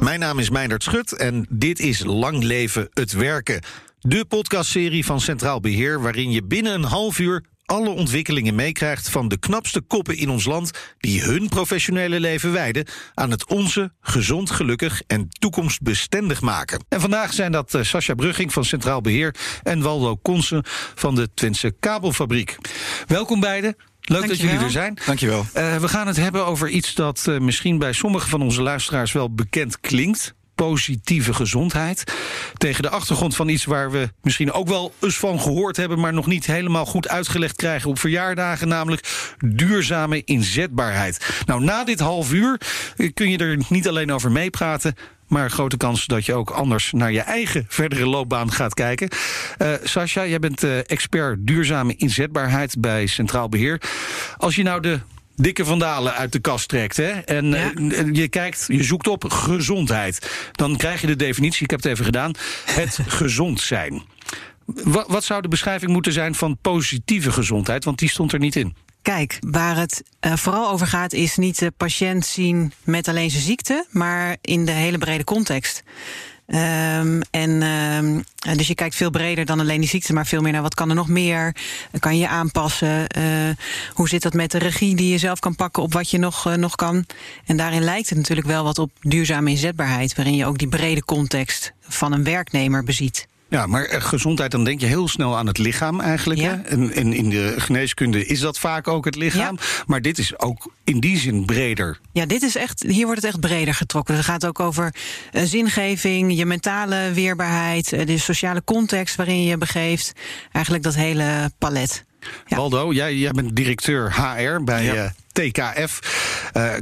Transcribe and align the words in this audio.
Mijn 0.00 0.20
naam 0.20 0.38
is 0.38 0.50
Meindert 0.50 0.82
Schut 0.82 1.12
en 1.12 1.46
dit 1.48 1.78
is 1.80 2.04
Lang 2.04 2.42
Leven 2.42 2.88
het 2.92 3.12
Werken. 3.12 3.62
De 3.98 4.24
podcastserie 4.24 5.04
van 5.04 5.20
Centraal 5.20 5.60
Beheer 5.60 6.00
waarin 6.00 6.30
je 6.30 6.44
binnen 6.44 6.74
een 6.74 6.84
half 6.84 7.18
uur 7.18 7.44
alle 7.64 7.88
ontwikkelingen 7.88 8.54
meekrijgt 8.54 9.10
van 9.10 9.28
de 9.28 9.38
knapste 9.38 9.80
koppen 9.80 10.16
in 10.16 10.30
ons 10.30 10.44
land 10.44 10.70
die 10.98 11.22
hun 11.22 11.48
professionele 11.48 12.20
leven 12.20 12.52
wijden 12.52 12.86
aan 13.14 13.30
het 13.30 13.48
onze 13.48 13.92
gezond, 14.00 14.50
gelukkig 14.50 15.02
en 15.06 15.28
toekomstbestendig 15.28 16.40
maken. 16.40 16.84
En 16.88 17.00
vandaag 17.00 17.32
zijn 17.32 17.52
dat 17.52 17.74
uh, 17.74 17.82
Sascha 17.82 18.14
Brugging 18.14 18.52
van 18.52 18.64
Centraal 18.64 19.00
Beheer 19.00 19.34
en 19.62 19.82
Waldo 19.82 20.16
Konsen 20.16 20.62
van 20.94 21.14
de 21.14 21.28
Twentse 21.34 21.74
Kabelfabriek. 21.80 22.56
Welkom 23.06 23.40
beiden. 23.40 23.89
Leuk 24.10 24.28
dat 24.28 24.38
jullie 24.38 24.58
er 24.58 24.70
zijn. 24.70 24.98
Dankjewel. 25.06 25.46
Uh, 25.56 25.76
we 25.76 25.88
gaan 25.88 26.06
het 26.06 26.16
hebben 26.16 26.46
over 26.46 26.68
iets 26.68 26.94
dat 26.94 27.26
uh, 27.28 27.38
misschien 27.38 27.78
bij 27.78 27.92
sommige 27.92 28.28
van 28.28 28.42
onze 28.42 28.62
luisteraars 28.62 29.12
wel 29.12 29.34
bekend 29.34 29.80
klinkt 29.80 30.34
positieve 30.54 31.34
gezondheid. 31.34 32.04
Tegen 32.56 32.82
de 32.82 32.90
achtergrond 32.90 33.36
van 33.36 33.48
iets 33.48 33.64
waar 33.64 33.90
we 33.90 34.08
misschien 34.22 34.52
ook 34.52 34.68
wel 34.68 34.94
eens 35.00 35.18
van 35.18 35.40
gehoord 35.40 35.76
hebben, 35.76 36.00
maar 36.00 36.12
nog 36.12 36.26
niet 36.26 36.46
helemaal 36.46 36.86
goed 36.86 37.08
uitgelegd 37.08 37.56
krijgen 37.56 37.90
op 37.90 37.98
verjaardagen, 37.98 38.68
namelijk 38.68 39.34
duurzame 39.38 40.24
inzetbaarheid. 40.24 41.42
Nou, 41.46 41.64
na 41.64 41.84
dit 41.84 42.00
half 42.00 42.32
uur 42.32 42.60
kun 43.14 43.30
je 43.30 43.38
er 43.38 43.58
niet 43.68 43.88
alleen 43.88 44.12
over 44.12 44.32
meepraten, 44.32 44.94
maar 45.30 45.50
grote 45.50 45.76
kans 45.76 46.06
dat 46.06 46.26
je 46.26 46.34
ook 46.34 46.50
anders 46.50 46.92
naar 46.92 47.12
je 47.12 47.20
eigen 47.20 47.64
verdere 47.68 48.06
loopbaan 48.06 48.52
gaat 48.52 48.74
kijken. 48.74 49.08
Uh, 49.62 49.72
Sascha, 49.82 50.26
jij 50.26 50.38
bent 50.38 50.64
uh, 50.64 50.78
expert 50.78 51.46
duurzame 51.46 51.96
inzetbaarheid 51.96 52.80
bij 52.80 53.06
Centraal 53.06 53.48
Beheer. 53.48 53.80
Als 54.36 54.56
je 54.56 54.62
nou 54.62 54.80
de 54.80 55.00
dikke 55.36 55.64
vandalen 55.64 56.14
uit 56.14 56.32
de 56.32 56.38
kast 56.38 56.68
trekt. 56.68 56.96
Hè? 56.96 57.10
En 57.10 57.46
ja. 57.46 57.72
uh, 57.74 58.14
je 58.14 58.28
kijkt, 58.28 58.64
je 58.68 58.82
zoekt 58.82 59.08
op 59.08 59.24
gezondheid. 59.24 60.30
Dan 60.52 60.76
krijg 60.76 61.00
je 61.00 61.06
de 61.06 61.16
definitie, 61.16 61.62
ik 61.62 61.70
heb 61.70 61.82
het 61.82 61.92
even 61.92 62.04
gedaan, 62.04 62.32
het 62.64 62.98
gezond 63.20 63.60
zijn. 63.60 64.02
Wat, 64.64 65.08
wat 65.08 65.24
zou 65.24 65.42
de 65.42 65.48
beschrijving 65.48 65.92
moeten 65.92 66.12
zijn 66.12 66.34
van 66.34 66.58
positieve 66.60 67.32
gezondheid? 67.32 67.84
Want 67.84 67.98
die 67.98 68.08
stond 68.08 68.32
er 68.32 68.38
niet 68.38 68.56
in. 68.56 68.74
Kijk, 69.02 69.38
waar 69.40 69.76
het 69.76 70.02
uh, 70.20 70.36
vooral 70.36 70.70
over 70.70 70.86
gaat, 70.86 71.12
is 71.12 71.36
niet 71.36 71.58
de 71.58 71.72
patiënt 71.76 72.26
zien 72.26 72.72
met 72.84 73.08
alleen 73.08 73.30
zijn 73.30 73.42
ziekte, 73.42 73.86
maar 73.90 74.36
in 74.40 74.64
de 74.64 74.72
hele 74.72 74.98
brede 74.98 75.24
context. 75.24 75.82
Um, 76.46 77.20
en 77.30 77.62
um, 77.62 78.24
dus 78.56 78.66
je 78.66 78.74
kijkt 78.74 78.94
veel 78.94 79.10
breder 79.10 79.44
dan 79.44 79.60
alleen 79.60 79.80
die 79.80 79.88
ziekte, 79.88 80.12
maar 80.12 80.26
veel 80.26 80.40
meer 80.40 80.52
naar 80.52 80.62
wat 80.62 80.74
kan 80.74 80.88
er 80.88 80.94
nog 80.94 81.08
meer? 81.08 81.54
Kan 81.98 82.18
je 82.18 82.28
aanpassen? 82.28 83.06
Hoe 83.94 84.08
zit 84.08 84.22
dat 84.22 84.32
met 84.32 84.50
de 84.50 84.58
regie 84.58 84.96
die 84.96 85.12
je 85.12 85.18
zelf 85.18 85.38
kan 85.38 85.54
pakken 85.54 85.82
op 85.82 85.92
wat 85.92 86.10
je 86.10 86.18
nog, 86.18 86.56
nog 86.56 86.74
kan? 86.74 87.04
En 87.46 87.56
daarin 87.56 87.82
lijkt 87.82 88.08
het 88.08 88.18
natuurlijk 88.18 88.46
wel 88.46 88.64
wat 88.64 88.78
op 88.78 88.90
duurzame 89.00 89.50
inzetbaarheid, 89.50 90.14
waarin 90.14 90.36
je 90.36 90.46
ook 90.46 90.58
die 90.58 90.68
brede 90.68 91.04
context 91.04 91.72
van 91.80 92.12
een 92.12 92.24
werknemer 92.24 92.84
beziet. 92.84 93.28
Ja, 93.50 93.66
maar 93.66 94.02
gezondheid, 94.02 94.50
dan 94.50 94.64
denk 94.64 94.80
je 94.80 94.86
heel 94.86 95.08
snel 95.08 95.36
aan 95.36 95.46
het 95.46 95.58
lichaam 95.58 96.00
eigenlijk. 96.00 96.40
Ja. 96.40 96.60
Hè? 96.62 96.68
En, 96.68 96.92
en, 96.92 97.12
in 97.12 97.30
de 97.30 97.54
geneeskunde 97.56 98.26
is 98.26 98.40
dat 98.40 98.58
vaak 98.58 98.88
ook 98.88 99.04
het 99.04 99.16
lichaam. 99.16 99.58
Ja. 99.60 99.82
Maar 99.86 100.02
dit 100.02 100.18
is 100.18 100.38
ook 100.38 100.72
in 100.84 101.00
die 101.00 101.18
zin 101.18 101.44
breder. 101.44 101.98
Ja, 102.12 102.26
dit 102.26 102.42
is 102.42 102.56
echt, 102.56 102.82
hier 102.86 103.06
wordt 103.06 103.22
het 103.22 103.30
echt 103.30 103.40
breder 103.40 103.74
getrokken. 103.74 104.14
Het 104.14 104.24
gaat 104.24 104.46
ook 104.46 104.60
over 104.60 104.94
uh, 105.32 105.42
zingeving, 105.42 106.36
je 106.36 106.46
mentale 106.46 107.10
weerbaarheid, 107.14 107.92
uh, 107.92 108.06
de 108.06 108.18
sociale 108.18 108.64
context 108.64 109.16
waarin 109.16 109.42
je 109.42 109.48
je 109.48 109.58
begeeft. 109.58 110.12
Eigenlijk 110.52 110.84
dat 110.84 110.94
hele 110.94 111.50
palet. 111.58 112.04
Ja. 112.46 112.56
Waldo, 112.56 112.92
jij, 112.92 113.14
jij 113.14 113.30
bent 113.30 113.56
directeur 113.56 114.14
HR 114.14 114.64
bij 114.64 114.84
ja. 114.84 114.94
uh, 114.94 115.10
TKF, 115.32 115.98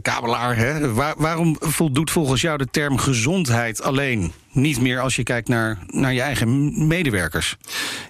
kabelaar. 0.02 0.56
Hè? 0.56 0.92
Waar, 0.92 1.14
waarom 1.16 1.56
voldoet 1.60 2.10
volgens 2.10 2.40
jou 2.40 2.58
de 2.58 2.68
term 2.70 2.98
gezondheid 2.98 3.82
alleen 3.82 4.32
niet 4.60 4.80
meer 4.80 5.00
als 5.00 5.16
je 5.16 5.22
kijkt 5.22 5.48
naar, 5.48 5.78
naar 5.86 6.12
je 6.12 6.20
eigen 6.20 6.86
medewerkers? 6.86 7.56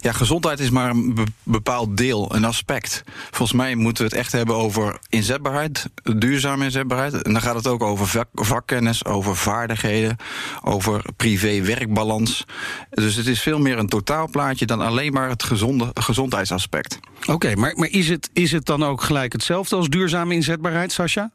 Ja, 0.00 0.12
gezondheid 0.12 0.60
is 0.60 0.70
maar 0.70 0.91
een 0.91 1.14
be 1.14 1.25
bepaald 1.42 1.97
deel, 1.97 2.34
een 2.34 2.44
aspect. 2.44 3.03
Volgens 3.31 3.59
mij 3.59 3.75
moeten 3.75 4.04
we 4.04 4.10
het 4.10 4.19
echt 4.19 4.32
hebben 4.32 4.54
over 4.54 4.98
inzetbaarheid, 5.08 5.88
duurzame 6.03 6.64
inzetbaarheid. 6.64 7.22
En 7.22 7.32
dan 7.32 7.42
gaat 7.42 7.54
het 7.54 7.66
ook 7.66 7.82
over 7.82 8.06
vak 8.06 8.28
vakkennis, 8.32 9.04
over 9.04 9.37
vaardigheden, 9.37 10.16
over 10.62 11.04
privé-werkbalans. 11.16 12.44
Dus 12.91 13.14
het 13.14 13.26
is 13.26 13.42
veel 13.42 13.58
meer 13.58 13.78
een 13.78 13.88
totaalplaatje 13.88 14.66
dan 14.66 14.81
alleen 14.81 15.12
maar 15.12 15.28
het 15.28 15.42
gezonde, 15.42 15.91
gezondheidsaspect. 15.94 16.98
Oké, 17.20 17.32
okay, 17.32 17.54
maar, 17.54 17.72
maar 17.76 17.88
is, 17.88 18.08
het, 18.08 18.31
is 18.32 18.53
het 18.53 18.66
dan 18.66 18.84
ook 18.84 19.03
gelijk 19.03 19.32
hetzelfde 19.32 19.76
als 19.76 19.88
duurzame 19.88 20.34
inzetbaarheid, 20.34 20.92
Sascha? 20.92 21.31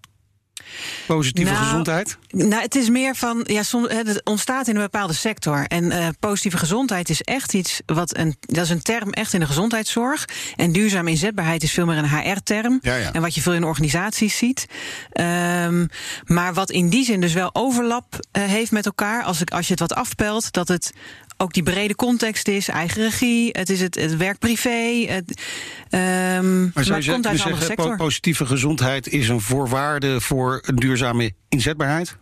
Positieve 1.07 1.51
nou, 1.51 1.63
gezondheid? 1.63 2.18
Nou, 2.29 2.62
het 2.62 2.75
is 2.75 2.90
meer 2.90 3.16
van, 3.16 3.44
ja, 3.44 3.63
soms, 3.63 3.91
het 3.94 4.22
ontstaat 4.24 4.68
in 4.68 4.75
een 4.75 4.81
bepaalde 4.81 5.13
sector. 5.13 5.66
En 5.68 5.84
uh, 5.84 6.07
positieve 6.19 6.57
gezondheid 6.57 7.09
is 7.09 7.22
echt 7.22 7.53
iets 7.53 7.81
wat 7.85 8.18
een, 8.18 8.35
dat 8.40 8.63
is 8.63 8.69
een 8.69 8.81
term 8.81 9.12
echt 9.12 9.34
in 9.34 9.40
de 9.40 9.46
gezondheidszorg. 9.46 10.25
En 10.56 10.72
duurzame 10.72 11.09
inzetbaarheid 11.09 11.63
is 11.63 11.72
veel 11.72 11.85
meer 11.85 11.97
een 11.97 12.09
HR-term. 12.09 12.79
Ja, 12.81 12.96
ja. 12.96 13.13
En 13.13 13.22
wat 13.22 13.35
je 13.35 13.41
veel 13.41 13.53
in 13.53 13.63
organisaties 13.63 14.38
ziet. 14.38 14.66
Um, 15.13 15.90
maar 16.25 16.53
wat 16.53 16.72
in 16.72 16.90
die 16.90 17.06
zin 17.06 17.22
dus 17.22 17.34
wel 17.34 17.50
overlap 17.56 18.19
uh, 18.38 18.44
heeft 18.44 18.72
met 18.72 18.85
elkaar, 18.85 19.23
als, 19.23 19.41
ik, 19.41 19.52
als 19.52 19.66
je 19.66 19.72
het 19.72 19.81
wat 19.81 19.94
afpelt, 19.94 20.52
dat 20.52 20.68
het 20.68 20.94
ook 21.43 21.53
die 21.53 21.63
brede 21.63 21.95
context 21.95 22.47
is, 22.47 22.67
eigen 22.67 23.01
regie, 23.01 23.49
het 23.51 23.69
is 23.69 23.79
het, 23.79 23.95
het 23.95 24.17
werk 24.17 24.39
privé. 24.39 25.05
Het, 25.07 25.41
um, 25.89 26.71
maar 26.73 26.83
zou 26.83 27.01
je 27.01 27.11
komt 27.11 27.27
uit 27.27 27.35
een 27.35 27.43
andere 27.43 27.65
zeggen, 27.65 27.65
sector. 27.65 27.95
positieve 27.95 28.45
gezondheid 28.45 29.07
is 29.07 29.29
een 29.29 29.41
voorwaarde 29.41 30.21
voor 30.21 30.61
een 30.65 30.75
duurzame 30.75 31.33
inzetbaarheid? 31.49 32.17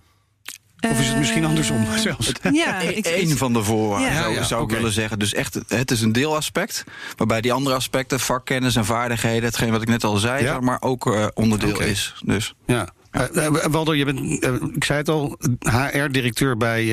Of 0.89 0.99
is 0.99 1.07
het 1.07 1.17
misschien 1.17 1.45
andersom 1.45 1.85
zelfs? 1.97 2.31
Ja, 2.51 2.79
ik, 2.79 3.05
Eén 3.05 3.37
van 3.37 3.53
de 3.53 3.63
voorwaarden 3.63 4.11
ja. 4.11 4.21
zou, 4.21 4.33
ja, 4.33 4.43
zou 4.43 4.59
ik 4.61 4.65
okay. 4.65 4.77
willen 4.77 4.93
zeggen. 4.93 5.19
Dus 5.19 5.33
echt, 5.33 5.59
het 5.67 5.91
is 5.91 6.01
een 6.01 6.11
deelaspect. 6.11 6.83
Waarbij 7.17 7.41
die 7.41 7.53
andere 7.53 7.75
aspecten, 7.75 8.19
vakkennis 8.19 8.75
en 8.75 8.85
vaardigheden, 8.85 9.43
hetgeen 9.43 9.71
wat 9.71 9.81
ik 9.81 9.87
net 9.87 10.03
al 10.03 10.17
zei, 10.17 10.43
ja. 10.43 10.59
maar 10.59 10.81
ook 10.81 11.05
uh, 11.05 11.27
onderdeel 11.33 11.75
okay. 11.75 11.89
is. 11.89 12.13
Dus. 12.25 12.53
Ja. 12.65 12.89
Uh, 13.11 13.23
uh, 13.33 13.65
Waldo, 13.65 13.95
je 13.95 14.05
bent, 14.05 14.19
uh, 14.19 14.53
ik 14.75 14.83
zei 14.83 14.99
het 14.99 15.09
al, 15.09 15.37
HR-directeur 15.59 16.57
bij 16.57 16.85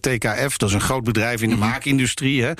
TKF. 0.00 0.56
Dat 0.56 0.68
is 0.68 0.74
een 0.74 0.80
groot 0.80 1.04
bedrijf 1.04 1.42
in 1.42 1.48
de 1.48 1.54
-hmm. 1.54 1.64
maakindustrie. 1.64 2.42
Hè? 2.42 2.52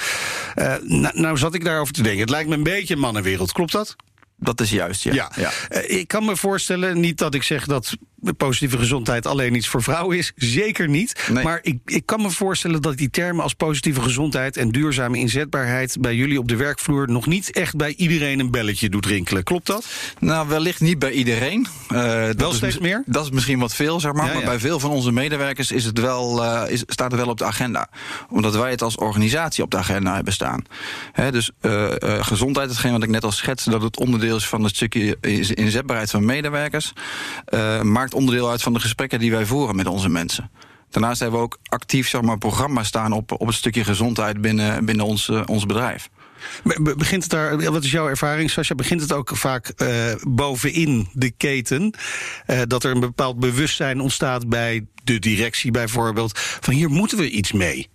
nou, 0.82 1.20
nou 1.20 1.36
zat 1.36 1.54
ik 1.54 1.64
daarover 1.64 1.94
te 1.94 2.02
denken. 2.02 2.20
Het 2.20 2.30
lijkt 2.30 2.48
me 2.48 2.54
een 2.54 2.62
beetje 2.62 2.94
een 2.94 3.00
mannenwereld, 3.00 3.52
klopt 3.52 3.72
dat? 3.72 3.96
Dat 4.36 4.60
is 4.60 4.70
juist, 4.70 5.02
ja. 5.02 5.14
ja. 5.14 5.30
ja. 5.36 5.50
Ik 5.80 6.08
kan 6.08 6.24
me 6.24 6.36
voorstellen, 6.36 7.00
niet 7.00 7.18
dat 7.18 7.34
ik 7.34 7.42
zeg 7.42 7.66
dat 7.66 7.96
positieve 8.32 8.78
gezondheid 8.78 9.26
alleen 9.26 9.54
iets 9.54 9.68
voor 9.68 9.82
vrouwen 9.82 10.18
is. 10.18 10.32
Zeker 10.36 10.88
niet. 10.88 11.28
Nee. 11.32 11.44
Maar 11.44 11.58
ik, 11.62 11.78
ik 11.84 12.06
kan 12.06 12.22
me 12.22 12.30
voorstellen 12.30 12.82
dat 12.82 12.96
die 12.96 13.10
termen 13.10 13.42
als 13.42 13.54
positieve 13.54 14.00
gezondheid 14.00 14.56
en 14.56 14.70
duurzame 14.70 15.18
inzetbaarheid 15.18 15.96
bij 16.00 16.14
jullie 16.14 16.38
op 16.38 16.48
de 16.48 16.56
werkvloer 16.56 17.10
nog 17.10 17.26
niet 17.26 17.50
echt 17.50 17.76
bij 17.76 17.94
iedereen 17.96 18.40
een 18.40 18.50
belletje 18.50 18.88
doet 18.88 19.06
rinkelen. 19.06 19.42
Klopt 19.42 19.66
dat? 19.66 19.86
Nou, 20.18 20.48
wellicht 20.48 20.80
niet 20.80 20.98
bij 20.98 21.10
iedereen. 21.10 21.66
Uh, 21.92 22.28
wel 22.30 22.52
steeds 22.52 22.78
meer? 22.78 23.02
Dat 23.06 23.24
is 23.24 23.30
misschien 23.30 23.58
wat 23.58 23.74
veel, 23.74 24.00
zeg 24.00 24.12
maar. 24.12 24.26
Ja, 24.26 24.32
ja. 24.32 24.36
Maar 24.36 24.46
bij 24.46 24.58
veel 24.58 24.80
van 24.80 24.90
onze 24.90 25.12
medewerkers 25.12 25.70
is 25.70 25.84
het 25.84 26.00
wel, 26.00 26.44
uh, 26.44 26.62
is, 26.68 26.82
staat 26.86 27.10
het 27.10 27.20
wel 27.20 27.30
op 27.30 27.38
de 27.38 27.44
agenda. 27.44 27.88
Omdat 28.30 28.56
wij 28.56 28.70
het 28.70 28.82
als 28.82 28.96
organisatie 28.96 29.64
op 29.64 29.70
de 29.70 29.76
agenda 29.76 30.14
hebben 30.14 30.32
staan. 30.32 30.64
He, 31.12 31.32
dus 31.32 31.50
uh, 31.62 31.86
gezondheid, 32.00 32.68
hetgeen 32.68 32.92
wat 32.92 33.02
ik 33.02 33.08
net 33.08 33.24
al 33.24 33.32
schetste, 33.32 33.70
dat 33.70 33.82
het 33.82 33.98
onderdeel 33.98 34.36
is 34.36 34.48
van 34.48 34.64
het 34.64 34.74
stukje 34.74 35.16
inzetbaarheid 35.54 36.10
van 36.10 36.24
medewerkers, 36.24 36.92
maakt 37.82 38.13
onderdeel 38.14 38.50
uit 38.50 38.62
van 38.62 38.72
de 38.72 38.80
gesprekken 38.80 39.18
die 39.18 39.30
wij 39.30 39.46
voeren 39.46 39.76
met 39.76 39.86
onze 39.86 40.08
mensen. 40.08 40.50
Daarnaast 40.90 41.20
hebben 41.20 41.38
we 41.38 41.44
ook 41.44 41.58
actief 41.64 42.08
zeg 42.08 42.20
maar, 42.20 42.38
programma's 42.38 42.86
staan 42.86 43.12
op, 43.12 43.32
op 43.32 43.46
het 43.46 43.56
stukje 43.56 43.84
gezondheid 43.84 44.40
binnen, 44.40 44.84
binnen 44.84 45.06
ons, 45.06 45.28
uh, 45.28 45.42
ons 45.46 45.66
bedrijf. 45.66 46.08
Begint 46.96 47.22
het 47.22 47.30
daar, 47.30 47.72
wat 47.72 47.84
is 47.84 47.90
jouw 47.90 48.08
ervaring, 48.08 48.50
Sascha? 48.50 48.74
Begint 48.74 49.00
het 49.00 49.12
ook 49.12 49.36
vaak 49.36 49.72
uh, 49.76 49.88
bovenin 50.22 51.08
de 51.12 51.30
keten? 51.30 51.94
Dat 52.66 52.84
er 52.84 52.90
een 52.90 53.00
bepaald 53.00 53.38
bewustzijn 53.38 54.00
ontstaat 54.00 54.48
bij 54.48 54.86
de 55.04 55.18
directie 55.18 55.70
bijvoorbeeld. 55.70 56.38
Van 56.38 56.74
hier 56.74 56.90
moeten 56.90 57.18
we 57.18 57.30
iets 57.30 57.52
mee. 57.52 57.88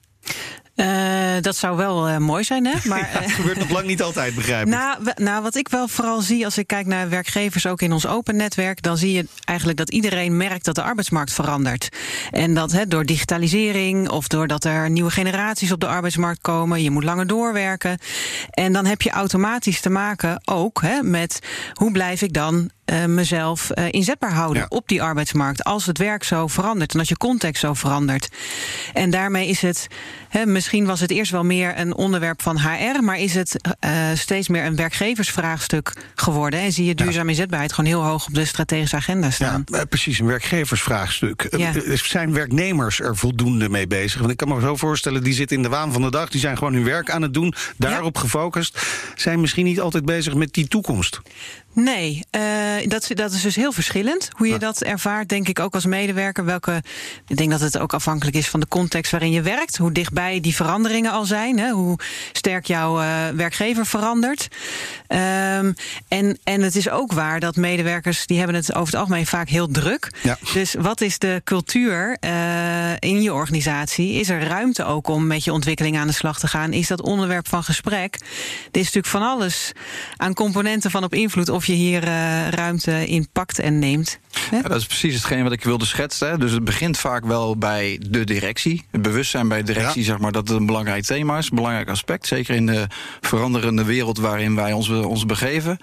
Uh, 0.79 1.41
dat 1.41 1.55
zou 1.55 1.77
wel 1.77 2.09
uh, 2.09 2.17
mooi 2.17 2.43
zijn, 2.43 2.65
hè? 2.65 2.73
Maar 2.83 2.99
ja, 3.13 3.19
dat 3.19 3.31
gebeurt 3.31 3.57
nog 3.57 3.69
lang 3.69 3.87
niet 3.87 4.01
altijd, 4.01 4.35
begrijp 4.35 4.65
ik. 4.65 4.73
Nou, 4.73 4.97
nou, 5.15 5.43
wat 5.43 5.55
ik 5.55 5.67
wel 5.67 5.87
vooral 5.87 6.21
zie 6.21 6.45
als 6.45 6.57
ik 6.57 6.67
kijk 6.67 6.85
naar 6.85 7.09
werkgevers, 7.09 7.67
ook 7.67 7.81
in 7.81 7.91
ons 7.91 8.07
open 8.07 8.35
netwerk, 8.35 8.81
dan 8.81 8.97
zie 8.97 9.11
je 9.11 9.27
eigenlijk 9.45 9.77
dat 9.77 9.89
iedereen 9.89 10.37
merkt 10.37 10.65
dat 10.65 10.75
de 10.75 10.81
arbeidsmarkt 10.81 11.33
verandert. 11.33 11.89
En 12.31 12.53
dat 12.53 12.71
hè, 12.71 12.87
door 12.87 13.05
digitalisering 13.05 14.09
of 14.09 14.27
doordat 14.27 14.63
er 14.63 14.89
nieuwe 14.89 15.11
generaties 15.11 15.71
op 15.71 15.79
de 15.79 15.87
arbeidsmarkt 15.87 16.41
komen, 16.41 16.83
je 16.83 16.91
moet 16.91 17.03
langer 17.03 17.27
doorwerken. 17.27 17.97
En 18.51 18.73
dan 18.73 18.85
heb 18.85 19.01
je 19.01 19.09
automatisch 19.09 19.81
te 19.81 19.89
maken 19.89 20.41
ook 20.45 20.81
hè, 20.81 21.03
met 21.03 21.39
hoe 21.73 21.91
blijf 21.91 22.21
ik 22.21 22.33
dan 22.33 22.69
mezelf 23.07 23.71
inzetbaar 23.89 24.33
houden 24.33 24.71
op 24.71 24.87
die 24.87 25.01
arbeidsmarkt. 25.01 25.63
Als 25.63 25.85
het 25.85 25.97
werk 25.97 26.23
zo 26.23 26.47
verandert 26.47 26.93
en 26.93 26.99
als 26.99 27.09
je 27.09 27.17
context 27.17 27.61
zo 27.61 27.73
verandert. 27.73 28.29
En 28.93 29.09
daarmee 29.09 29.47
is 29.47 29.61
het, 29.61 29.87
misschien 30.45 30.85
was 30.85 30.99
het 30.99 31.11
eerst 31.11 31.31
wel 31.31 31.43
meer 31.43 31.79
een 31.79 31.95
onderwerp 31.95 32.41
van 32.41 32.59
HR, 32.59 33.03
maar 33.03 33.17
is 33.17 33.33
het 33.33 33.55
steeds 34.13 34.47
meer 34.47 34.65
een 34.65 34.75
werkgeversvraagstuk 34.75 35.93
geworden. 36.15 36.59
En 36.59 36.71
zie 36.71 36.85
je 36.85 36.95
duurzaam 36.95 37.29
inzetbaarheid 37.29 37.73
gewoon 37.73 37.89
heel 37.89 38.03
hoog 38.03 38.27
op 38.27 38.33
de 38.33 38.45
strategische 38.45 38.95
agenda 38.95 39.29
staan. 39.29 39.63
Ja, 39.65 39.85
precies, 39.85 40.19
een 40.19 40.25
werkgeversvraagstuk. 40.25 41.47
Ja. 41.57 41.71
Zijn 41.95 42.33
werknemers 42.33 42.99
er 42.99 43.17
voldoende 43.17 43.69
mee 43.69 43.87
bezig? 43.87 44.19
Want 44.19 44.31
ik 44.31 44.37
kan 44.37 44.47
me 44.47 44.61
zo 44.61 44.75
voorstellen, 44.75 45.23
die 45.23 45.33
zitten 45.33 45.57
in 45.57 45.63
de 45.63 45.69
waan 45.69 45.91
van 45.91 46.01
de 46.01 46.11
dag, 46.11 46.29
die 46.29 46.39
zijn 46.39 46.57
gewoon 46.57 46.73
hun 46.73 46.83
werk 46.83 47.11
aan 47.11 47.21
het 47.21 47.33
doen, 47.33 47.53
daarop 47.77 48.17
gefocust. 48.17 48.79
Zijn 49.15 49.41
misschien 49.41 49.65
niet 49.65 49.79
altijd 49.79 50.05
bezig 50.05 50.33
met 50.33 50.53
die 50.53 50.67
toekomst. 50.67 51.19
Nee, 51.73 52.23
uh, 52.31 52.41
dat, 52.87 53.11
dat 53.13 53.31
is 53.31 53.41
dus 53.41 53.55
heel 53.55 53.71
verschillend. 53.71 54.29
Hoe 54.31 54.47
je 54.47 54.59
dat 54.59 54.81
ervaart, 54.81 55.29
denk 55.29 55.47
ik 55.47 55.59
ook 55.59 55.73
als 55.73 55.85
medewerker. 55.85 56.45
Welke, 56.45 56.83
ik 57.27 57.37
denk 57.37 57.51
dat 57.51 57.59
het 57.59 57.77
ook 57.77 57.93
afhankelijk 57.93 58.37
is 58.37 58.47
van 58.47 58.59
de 58.59 58.67
context 58.67 59.11
waarin 59.11 59.31
je 59.31 59.41
werkt. 59.41 59.77
Hoe 59.77 59.91
dichtbij 59.91 60.39
die 60.39 60.55
veranderingen 60.55 61.11
al 61.11 61.25
zijn. 61.25 61.59
Hè, 61.59 61.69
hoe 61.69 61.99
sterk 62.31 62.65
jouw 62.65 63.01
uh, 63.01 63.27
werkgever 63.35 63.85
verandert. 63.85 64.47
Um, 65.07 65.75
en, 66.07 66.39
en 66.43 66.61
het 66.61 66.75
is 66.75 66.89
ook 66.89 67.13
waar 67.13 67.39
dat 67.39 67.55
medewerkers, 67.55 68.25
die 68.25 68.37
hebben 68.37 68.55
het 68.55 68.73
over 68.73 68.85
het 68.85 69.01
algemeen 69.01 69.25
vaak 69.25 69.49
heel 69.49 69.67
druk. 69.67 70.11
Ja. 70.23 70.37
Dus 70.53 70.75
wat 70.79 71.01
is 71.01 71.19
de 71.19 71.41
cultuur 71.43 72.17
uh, 72.19 72.91
in 72.99 73.21
je 73.21 73.33
organisatie? 73.33 74.13
Is 74.13 74.29
er 74.29 74.43
ruimte 74.43 74.85
ook 74.85 75.07
om 75.07 75.27
met 75.27 75.43
je 75.43 75.53
ontwikkeling 75.53 75.97
aan 75.97 76.07
de 76.07 76.13
slag 76.13 76.39
te 76.39 76.47
gaan? 76.47 76.73
Is 76.73 76.87
dat 76.87 77.01
onderwerp 77.01 77.47
van 77.47 77.63
gesprek? 77.63 78.13
Er 78.71 78.79
is 78.79 78.91
natuurlijk 78.93 79.07
van 79.07 79.21
alles 79.21 79.71
aan 80.17 80.33
componenten 80.33 80.91
van 80.91 81.03
op 81.03 81.13
invloed 81.13 81.49
of 81.59 81.65
je 81.65 81.73
hier 81.73 82.07
uh, 82.07 82.47
ruimte 82.49 83.07
in 83.07 83.27
pakt 83.31 83.59
en 83.59 83.79
neemt. 83.79 84.19
Ja, 84.51 84.61
dat 84.61 84.77
is 84.77 84.85
precies 84.85 85.15
hetgeen 85.15 85.43
wat 85.43 85.51
ik 85.51 85.63
wilde 85.63 85.85
schetsen. 85.85 86.39
Dus 86.39 86.51
het 86.51 86.63
begint 86.63 86.97
vaak 86.97 87.25
wel 87.25 87.57
bij 87.57 88.01
de 88.09 88.23
directie. 88.23 88.85
Het 88.91 89.01
bewustzijn 89.01 89.47
bij 89.47 89.63
de 89.63 89.73
directie, 89.73 90.03
zeg 90.03 90.17
maar, 90.17 90.31
dat 90.31 90.47
het 90.47 90.57
een 90.57 90.65
belangrijk 90.65 91.03
thema 91.03 91.37
is. 91.37 91.49
Een 91.49 91.55
belangrijk 91.55 91.89
aspect. 91.89 92.27
Zeker 92.27 92.55
in 92.55 92.65
de 92.65 92.87
veranderende 93.21 93.83
wereld 93.83 94.17
waarin 94.17 94.55
wij 94.55 94.73
ons, 94.73 94.89
ons 94.89 95.25
begeven. 95.25 95.77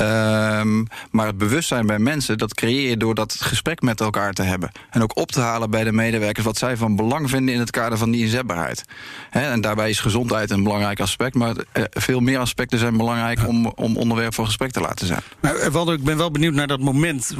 Um, 0.00 0.86
maar 1.10 1.26
het 1.26 1.38
bewustzijn 1.38 1.86
bij 1.86 1.98
mensen, 1.98 2.38
dat 2.38 2.54
creëer 2.54 2.88
je 2.88 2.96
door 2.96 3.14
dat 3.14 3.36
gesprek 3.40 3.80
met 3.80 4.00
elkaar 4.00 4.32
te 4.32 4.42
hebben. 4.42 4.70
En 4.90 5.02
ook 5.02 5.16
op 5.16 5.32
te 5.32 5.40
halen 5.40 5.70
bij 5.70 5.84
de 5.84 5.92
medewerkers 5.92 6.44
wat 6.44 6.58
zij 6.58 6.76
van 6.76 6.96
belang 6.96 7.30
vinden 7.30 7.54
in 7.54 7.60
het 7.60 7.70
kader 7.70 7.98
van 7.98 8.10
die 8.10 8.22
inzetbaarheid. 8.22 8.84
en 9.30 9.60
daarbij 9.60 9.90
is 9.90 10.00
gezondheid 10.00 10.50
een 10.50 10.62
belangrijk 10.62 11.00
aspect. 11.00 11.34
Maar 11.34 11.54
eh, 11.72 11.82
veel 11.90 12.20
meer 12.20 12.38
aspecten 12.38 12.78
zijn 12.78 12.96
belangrijk 12.96 13.48
om, 13.48 13.66
om 13.66 13.96
onderwerp 13.96 14.34
van 14.34 14.46
gesprek 14.46 14.70
te 14.70 14.80
laten 14.80 15.06
zijn. 15.06 15.20
Maar 15.40 15.54
eh, 15.54 15.68
Waldo, 15.68 15.92
ik 15.92 16.04
ben 16.04 16.16
wel 16.16 16.30
benieuwd 16.30 16.54
naar 16.54 16.66
dat 16.66 16.80
moment 16.80 17.34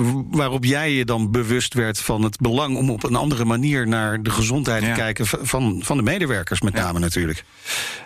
waarop 0.46 0.64
jij 0.64 0.92
je 0.92 1.04
dan 1.04 1.30
bewust 1.30 1.74
werd 1.74 1.98
van 1.98 2.22
het 2.22 2.40
belang 2.40 2.76
om 2.76 2.90
op 2.90 3.04
een 3.04 3.14
andere 3.14 3.44
manier 3.44 3.88
naar 3.88 4.22
de 4.22 4.30
gezondheid 4.30 4.84
te 4.84 4.90
kijken 4.90 5.26
van, 5.26 5.80
van 5.82 5.96
de 5.96 6.02
medewerkers, 6.02 6.60
met 6.60 6.74
name 6.74 6.98
natuurlijk. 6.98 7.44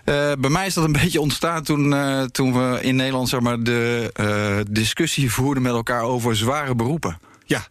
Uh, 0.04 0.32
bij 0.38 0.50
mij 0.50 0.66
is 0.66 0.74
dat 0.74 0.84
een 0.84 0.92
beetje 1.02 1.20
ontstaan 1.20 1.62
toen, 1.62 1.92
uh, 1.92 2.22
toen 2.22 2.52
we 2.52 2.78
in 2.82 2.96
Nederland 2.96 3.28
zeg 3.28 3.40
maar, 3.40 3.62
de 3.62 4.12
uh, 4.20 4.56
discussie 4.70 5.32
voerden 5.32 5.62
met 5.62 5.72
elkaar 5.72 6.02
over 6.02 6.36
zware 6.36 6.74
beroepen. 6.74 7.18
Ja. 7.44 7.66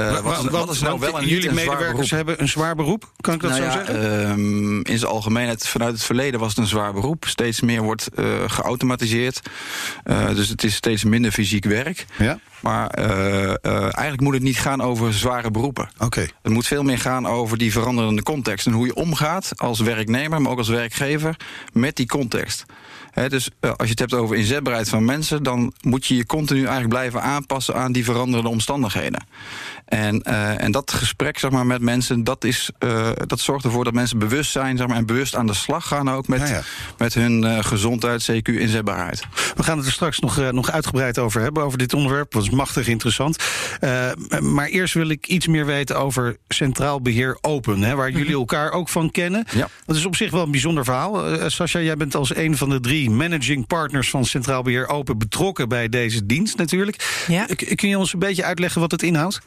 Uh, 0.00 0.20
wat, 0.20 0.44
is, 0.44 0.50
wat 0.50 0.70
is 0.70 0.80
nou 0.80 0.98
wel 0.98 1.18
en 1.18 1.26
jullie 1.26 1.52
medewerkers 1.52 2.10
hebben 2.10 2.40
een 2.40 2.48
zwaar 2.48 2.74
beroep? 2.74 3.12
Kan 3.20 3.34
ik 3.34 3.40
dat 3.40 3.50
nou 3.50 3.62
zo 3.62 3.68
ja, 3.68 3.72
zeggen? 3.72 4.30
Um, 4.30 4.84
in 4.84 4.98
zijn 4.98 5.10
algemeenheid, 5.10 5.68
vanuit 5.68 5.92
het 5.92 6.02
verleden 6.02 6.40
was 6.40 6.48
het 6.48 6.58
een 6.58 6.66
zwaar 6.66 6.92
beroep. 6.92 7.24
Steeds 7.26 7.60
meer 7.60 7.82
wordt 7.82 8.08
uh, 8.14 8.26
geautomatiseerd. 8.46 9.40
Uh, 10.04 10.28
dus 10.28 10.48
het 10.48 10.64
is 10.64 10.74
steeds 10.74 11.04
minder 11.04 11.32
fysiek 11.32 11.64
werk. 11.64 12.06
Ja. 12.18 12.38
Maar 12.60 12.88
eigenlijk 12.90 14.20
moet 14.20 14.34
het 14.34 14.42
niet 14.42 14.58
gaan 14.58 14.82
over 14.82 15.14
zware 15.14 15.50
beroepen. 15.50 15.90
Okay. 15.98 16.30
Het 16.42 16.52
moet 16.52 16.66
veel 16.66 16.82
meer 16.82 16.98
gaan 16.98 17.26
over 17.26 17.58
die 17.58 17.72
veranderende 17.72 18.22
context. 18.22 18.66
En 18.66 18.72
hoe 18.72 18.86
je 18.86 18.94
omgaat 18.94 19.52
als 19.56 19.80
werknemer, 19.80 20.42
maar 20.42 20.50
ook 20.52 20.58
als 20.58 20.68
werkgever, 20.68 21.36
met 21.72 21.96
die 21.96 22.06
context 22.06 22.64
dus 23.24 23.50
uh, 23.60 23.70
als 23.70 23.82
je 23.82 23.90
het 23.90 23.98
hebt 23.98 24.14
over 24.14 24.36
inzetbaarheid 24.36 24.88
van 24.88 25.04
mensen, 25.04 25.42
dan 25.42 25.72
moet 25.80 26.06
je 26.06 26.16
je 26.16 26.26
continu 26.26 26.58
eigenlijk 26.58 26.88
blijven 26.88 27.22
aanpassen 27.22 27.74
aan 27.74 27.92
die 27.92 28.04
veranderende 28.04 28.50
omstandigheden. 28.50 29.26
En, 29.84 30.22
uh, 30.28 30.62
en 30.62 30.72
dat 30.72 30.92
gesprek 30.92 31.38
zeg 31.38 31.50
maar, 31.50 31.66
met 31.66 31.80
mensen, 31.80 32.24
dat, 32.24 32.44
is, 32.44 32.70
uh, 32.78 33.08
dat 33.26 33.40
zorgt 33.40 33.64
ervoor 33.64 33.84
dat 33.84 33.92
mensen 33.92 34.18
bewust 34.18 34.50
zijn 34.50 34.76
zeg 34.76 34.86
maar, 34.86 34.96
en 34.96 35.06
bewust 35.06 35.36
aan 35.36 35.46
de 35.46 35.54
slag 35.54 35.86
gaan 35.86 36.10
ook 36.10 36.28
met, 36.28 36.48
ja. 36.48 36.62
met 36.98 37.14
hun 37.14 37.64
gezondheid, 37.64 38.30
CQ, 38.30 38.52
inzetbaarheid. 38.52 39.22
We 39.56 39.62
gaan 39.62 39.76
het 39.76 39.86
er 39.86 39.92
straks 39.92 40.18
nog, 40.18 40.52
nog 40.52 40.70
uitgebreid 40.70 41.18
over 41.18 41.40
hebben, 41.40 41.62
over 41.62 41.78
dit 41.78 41.94
onderwerp. 41.94 42.32
Dat 42.32 42.42
is 42.42 42.50
machtig 42.50 42.86
interessant. 42.86 43.36
maar 44.40 44.66
eerst 44.66 44.94
wil 44.94 45.08
ik 45.08 45.26
iets 45.26 45.46
meer 45.46 45.66
weten 45.66 45.98
over 45.98 46.36
Centraal 46.48 47.00
Beheer 47.00 47.38
Open, 47.40 47.82
hè, 47.82 47.94
waar 47.94 48.10
jullie 48.10 48.34
elkaar 48.34 48.70
ook 48.72 48.88
van 48.88 49.10
kennen. 49.10 49.46
Ja. 49.54 49.68
Dat 49.86 49.96
is 49.96 50.06
op 50.06 50.16
zich 50.16 50.30
wel 50.30 50.42
een 50.42 50.50
bijzonder 50.50 50.84
verhaal. 50.84 51.50
Sascha, 51.50 51.80
jij 51.80 51.96
bent 51.96 52.14
als 52.14 52.36
een 52.36 52.56
van 52.56 52.68
de 52.68 52.80
drie 52.80 53.05
managing 53.10 53.66
partners 53.66 54.10
van 54.10 54.24
Centraal 54.24 54.62
Beheer 54.62 54.88
Open 54.88 55.18
betrokken 55.18 55.68
bij 55.68 55.88
deze 55.88 56.26
dienst 56.26 56.56
natuurlijk. 56.56 57.24
Ja. 57.26 57.46
Kun 57.74 57.88
je 57.88 57.98
ons 57.98 58.12
een 58.12 58.18
beetje 58.18 58.44
uitleggen 58.44 58.80
wat 58.80 58.90
het 58.90 59.02
inhoudt? 59.02 59.40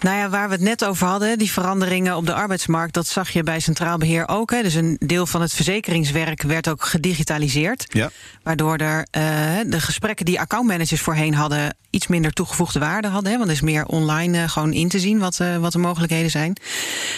Nou 0.00 0.16
ja, 0.16 0.28
waar 0.28 0.48
we 0.48 0.54
het 0.54 0.62
net 0.62 0.84
over 0.84 1.06
hadden, 1.06 1.38
die 1.38 1.50
veranderingen 1.50 2.16
op 2.16 2.26
de 2.26 2.34
arbeidsmarkt, 2.34 2.94
dat 2.94 3.06
zag 3.06 3.30
je 3.30 3.42
bij 3.42 3.60
Centraal 3.60 3.98
Beheer 3.98 4.28
ook. 4.28 4.50
Hè. 4.50 4.62
Dus 4.62 4.74
een 4.74 4.96
deel 5.00 5.26
van 5.26 5.40
het 5.40 5.52
verzekeringswerk 5.52 6.42
werd 6.42 6.68
ook 6.68 6.84
gedigitaliseerd. 6.84 7.86
Ja. 7.88 8.10
Waardoor 8.42 8.76
er 8.76 8.98
uh, 8.98 9.22
de 9.66 9.80
gesprekken 9.80 10.24
die 10.24 10.40
accountmanagers 10.40 11.00
voorheen 11.00 11.34
hadden, 11.34 11.76
iets 11.90 12.06
minder 12.06 12.32
toegevoegde 12.32 12.78
waarde 12.78 13.08
hadden. 13.08 13.32
Hè, 13.32 13.38
want 13.38 13.50
er 13.50 13.56
is 13.56 13.62
meer 13.62 13.86
online 13.86 14.38
uh, 14.38 14.48
gewoon 14.48 14.72
in 14.72 14.88
te 14.88 14.98
zien 14.98 15.18
wat, 15.18 15.38
uh, 15.42 15.56
wat 15.56 15.72
de 15.72 15.78
mogelijkheden 15.78 16.30
zijn. 16.30 16.56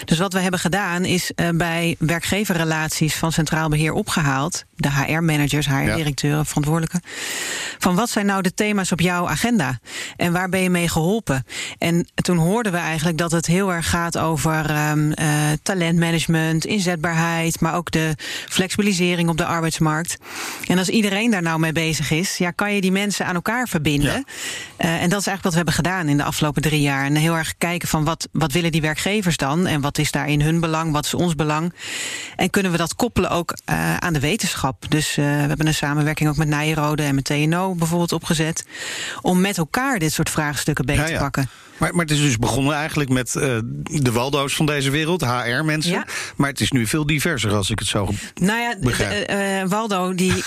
Dus 0.05 0.19
wat 0.19 0.33
we 0.33 0.41
hebben 0.41 0.61
gedaan 0.61 1.05
is 1.05 1.33
bij 1.55 1.97
werkgeverrelaties 1.99 3.15
van 3.15 3.33
Centraal 3.33 3.69
Beheer 3.69 3.93
opgehaald, 3.93 4.65
de 4.77 4.91
HR-managers, 4.93 5.67
HR-directeuren, 5.71 6.39
ja. 6.39 6.45
verantwoordelijken. 6.45 7.01
Van 7.79 7.95
wat 7.95 8.11
zijn 8.11 8.27
nou 8.27 8.43
de 8.43 8.55
thema's 8.55 8.93
op 8.93 9.01
jouw 9.01 9.29
agenda? 9.29 9.79
En 10.17 10.33
waar 10.33 10.49
ben 10.49 10.61
je 10.61 10.71
mee 10.71 10.89
geholpen? 10.89 11.45
En 11.79 12.09
toen 12.15 12.37
hoorden 12.37 12.73
we 12.73 12.79
eigenlijk 12.79 13.19
dat 13.19 13.31
het 13.31 13.47
heel 13.47 13.73
erg 13.73 13.91
gaat 13.91 14.19
over 14.19 14.89
um, 14.91 15.13
uh, 15.21 15.27
talentmanagement, 15.63 16.65
inzetbaarheid, 16.65 17.61
maar 17.61 17.75
ook 17.75 17.91
de 17.91 18.15
flexibilisering 18.49 19.29
op 19.29 19.37
de 19.37 19.45
arbeidsmarkt. 19.45 20.17
En 20.67 20.79
als 20.79 20.89
iedereen 20.89 21.31
daar 21.31 21.43
nou 21.43 21.59
mee 21.59 21.73
bezig 21.73 22.11
is, 22.11 22.37
ja, 22.37 22.51
kan 22.51 22.75
je 22.75 22.81
die 22.81 22.93
mensen 22.93 23.27
aan 23.27 23.35
elkaar 23.35 23.69
verbinden. 23.69 24.25
Ja. 24.79 24.87
Uh, 24.87 25.03
en 25.03 25.09
dat 25.11 25.21
is 25.21 25.27
eigenlijk 25.27 25.43
wat 25.43 25.53
we 25.53 25.57
hebben 25.57 25.75
gedaan 25.75 26.09
in 26.09 26.17
de 26.17 26.25
afgelopen 26.25 26.63
drie 26.63 26.81
jaar. 26.81 27.05
En 27.05 27.15
heel 27.15 27.37
erg 27.37 27.55
kijken 27.59 27.89
van 27.89 28.05
wat, 28.05 28.29
wat 28.33 28.53
willen 28.53 28.73
die 28.73 28.81
werkgevers 28.81 29.37
dan? 29.37 29.67
En 29.67 29.81
wat 29.81 29.99
is 29.99 30.11
daar 30.11 30.29
in 30.29 30.41
hun 30.41 30.61
belang? 30.61 30.93
Wat 30.93 31.05
is 31.05 31.15
ons 31.15 31.35
belang? 31.35 31.75
En 32.37 32.51
kunnen 32.51 32.73
we 32.73 32.79
dat 32.79 32.95
koppelen 32.95 33.31
ook 33.31 33.59
uh, 33.71 33.97
aan 33.97 34.13
de 34.13 34.21
wetenschap? 34.21 34.85
Dus 34.89 35.15
we 35.15 35.23
hebben 35.23 35.60
een 35.67 35.75
samenwerking 35.75 36.29
ook 36.29 36.37
met 36.37 36.49
Nijrode 36.49 37.03
en 37.03 37.15
met 37.15 37.25
TNO 37.25 37.75
bijvoorbeeld 37.75 38.13
opgezet. 38.13 38.65
Om 39.21 39.41
met 39.41 39.59
elkaar 39.59 39.99
dit 39.99 40.13
soort 40.13 40.31
vraagstukken 40.31 40.87
beter 40.87 41.03
ja, 41.03 41.09
ja. 41.09 41.17
te 41.17 41.23
pakken. 41.23 41.49
Maar, 41.81 41.95
maar 41.95 42.05
het 42.05 42.15
is 42.15 42.21
dus 42.21 42.37
begonnen 42.37 42.75
eigenlijk 42.75 43.11
met 43.11 43.35
uh, 43.35 43.43
de 43.83 44.13
Waldo's 44.13 44.55
van 44.55 44.67
deze 44.67 44.91
wereld, 44.91 45.25
HR-mensen. 45.25 45.93
Ja. 45.93 46.07
Maar 46.37 46.49
het 46.49 46.61
is 46.61 46.71
nu 46.71 46.87
veel 46.87 47.07
diverser, 47.07 47.55
als 47.55 47.71
ik 47.71 47.79
het 47.79 47.89
zo 47.89 48.09
nou 48.35 48.61
ja, 48.61 48.75
begrijp. 48.81 49.31
Uh, 49.31 49.71
Waldo, 49.71 50.15
die, 50.15 50.33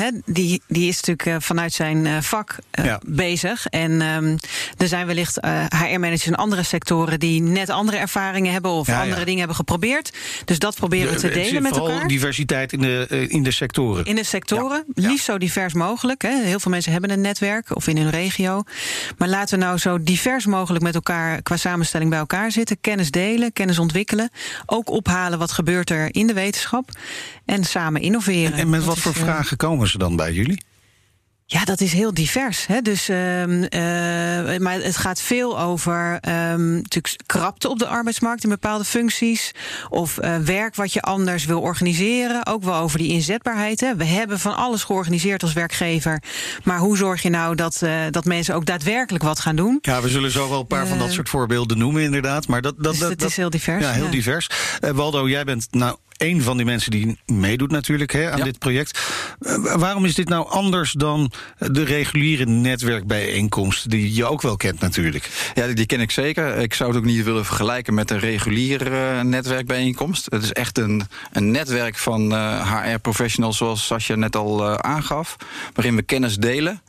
he, 0.00 0.10
die, 0.24 0.62
die 0.66 0.88
is 0.88 1.00
natuurlijk 1.02 1.44
vanuit 1.44 1.72
zijn 1.72 2.22
vak 2.22 2.56
ja. 2.70 3.00
bezig. 3.06 3.66
En 3.66 4.00
um, 4.02 4.38
er 4.76 4.88
zijn 4.88 5.06
wellicht 5.06 5.38
HR-managers 5.68 6.26
in 6.26 6.34
andere 6.34 6.62
sectoren 6.62 7.20
die 7.20 7.42
net 7.42 7.70
andere 7.70 7.96
ervaringen 7.96 8.52
hebben 8.52 8.70
of 8.70 8.86
ja, 8.86 9.02
andere 9.02 9.24
dingen 9.24 9.38
hebben 9.38 9.56
geprobeerd. 9.56 10.12
Dus 10.44 10.58
dat 10.58 10.74
proberen 10.74 11.12
we 11.12 11.20
te 11.20 11.28
delen 11.28 11.62
met 11.62 11.76
elkaar. 11.76 12.08
diversiteit 12.08 12.72
in 12.72 12.80
de, 12.80 13.26
in 13.28 13.42
de 13.42 13.50
sectoren. 13.50 14.04
In 14.04 14.14
de 14.14 14.24
sectoren, 14.24 14.84
liefst 14.94 15.24
zo 15.24 15.38
divers 15.38 15.74
mogelijk. 15.74 16.22
Hè. 16.22 16.42
Heel 16.42 16.60
veel 16.60 16.70
mensen 16.70 16.92
hebben 16.92 17.10
een 17.10 17.20
netwerk 17.20 17.76
of 17.76 17.86
in 17.86 17.96
hun 17.96 18.10
regio. 18.10 18.62
Maar 19.18 19.28
laten 19.28 19.58
we 19.58 19.64
nou 19.64 19.69
nou 19.70 19.82
zo 19.82 20.02
divers 20.02 20.46
mogelijk 20.46 20.84
met 20.84 20.94
elkaar 20.94 21.42
qua 21.42 21.56
samenstelling 21.56 22.10
bij 22.10 22.18
elkaar 22.18 22.52
zitten. 22.52 22.80
Kennis 22.80 23.10
delen, 23.10 23.52
kennis 23.52 23.78
ontwikkelen. 23.78 24.30
Ook 24.66 24.90
ophalen 24.90 25.38
wat 25.38 25.52
gebeurt 25.52 25.90
er 25.90 26.14
in 26.14 26.26
de 26.26 26.32
wetenschap. 26.32 26.90
En 27.44 27.64
samen 27.64 28.00
innoveren. 28.00 28.52
En, 28.52 28.58
en 28.58 28.70
met 28.70 28.84
wat 28.84 28.98
voor 28.98 29.12
is, 29.12 29.18
vragen 29.18 29.56
komen 29.56 29.88
ze 29.88 29.98
dan 29.98 30.16
bij 30.16 30.32
jullie? 30.32 30.62
Ja, 31.52 31.64
dat 31.64 31.80
is 31.80 31.92
heel 31.92 32.14
divers. 32.14 32.66
Hè? 32.66 32.80
Dus, 32.80 33.08
uh, 33.08 33.42
uh, 33.42 34.58
maar 34.58 34.74
het 34.74 34.96
gaat 34.96 35.20
veel 35.20 35.60
over 35.60 36.20
um, 36.28 36.74
natuurlijk 36.74 37.16
krapte 37.26 37.68
op 37.68 37.78
de 37.78 37.86
arbeidsmarkt 37.86 38.44
in 38.44 38.48
bepaalde 38.48 38.84
functies. 38.84 39.52
Of 39.88 40.18
uh, 40.22 40.36
werk 40.36 40.74
wat 40.74 40.92
je 40.92 41.00
anders 41.00 41.44
wil 41.44 41.60
organiseren. 41.60 42.46
Ook 42.46 42.62
wel 42.62 42.74
over 42.74 42.98
die 42.98 43.08
inzetbaarheid. 43.08 43.80
Hè? 43.80 43.96
We 43.96 44.04
hebben 44.04 44.40
van 44.40 44.56
alles 44.56 44.84
georganiseerd 44.84 45.42
als 45.42 45.52
werkgever. 45.52 46.22
Maar 46.64 46.78
hoe 46.78 46.96
zorg 46.96 47.22
je 47.22 47.30
nou 47.30 47.54
dat, 47.54 47.82
dat 48.10 48.24
mensen 48.24 48.54
ook 48.54 48.66
daadwerkelijk 48.66 49.24
wat 49.24 49.40
gaan 49.40 49.56
doen? 49.56 49.78
Ja, 49.82 50.02
we 50.02 50.08
zullen 50.08 50.30
zo 50.30 50.48
wel 50.48 50.60
een 50.60 50.66
paar 50.66 50.86
van 50.86 50.98
dat 50.98 51.12
soort 51.12 51.28
voorbeelden 51.28 51.78
noemen, 51.78 52.02
inderdaad. 52.02 52.46
Maar 52.46 52.62
dat, 52.62 52.74
dat, 52.78 52.92
dus 52.92 53.00
dat, 53.00 53.10
het 53.10 53.22
is 53.22 53.36
heel 53.36 53.50
divers. 53.50 53.84
Ja, 53.84 53.92
heel 53.92 54.04
ja. 54.04 54.10
divers. 54.10 54.50
Waldo, 54.80 55.28
jij 55.28 55.44
bent 55.44 55.66
nou 55.70 55.96
een 56.20 56.42
van 56.42 56.56
die 56.56 56.66
mensen 56.66 56.90
die 56.90 57.18
meedoet 57.26 57.70
natuurlijk 57.70 58.12
hè, 58.12 58.30
aan 58.30 58.40
dit 58.40 58.58
project. 58.58 59.00
Uh, 59.40 59.74
waarom 59.74 60.04
is 60.04 60.14
dit 60.14 60.28
nou 60.28 60.48
anders 60.48 60.92
dan 60.92 61.32
de 61.58 61.82
reguliere 61.82 62.46
netwerkbijeenkomst... 62.46 63.90
die 63.90 64.14
je 64.14 64.26
ook 64.26 64.42
wel 64.42 64.56
kent 64.56 64.80
natuurlijk? 64.80 65.52
Ja, 65.54 65.66
die 65.66 65.86
ken 65.86 66.00
ik 66.00 66.10
zeker. 66.10 66.56
Ik 66.56 66.74
zou 66.74 66.90
het 66.90 66.98
ook 66.98 67.04
niet 67.04 67.24
willen 67.24 67.44
vergelijken 67.44 67.94
met 67.94 68.10
een 68.10 68.18
reguliere 68.18 69.24
netwerkbijeenkomst. 69.24 70.26
Het 70.30 70.42
is 70.42 70.52
echt 70.52 70.78
een, 70.78 71.02
een 71.32 71.50
netwerk 71.50 71.98
van 71.98 72.34
HR-professionals, 72.62 73.56
zoals 73.56 73.86
Sascha 73.86 74.14
net 74.14 74.36
al 74.36 74.78
aangaf... 74.78 75.36
waarin 75.74 75.96
we 75.96 76.02
kennis 76.02 76.36
delen... 76.36 76.82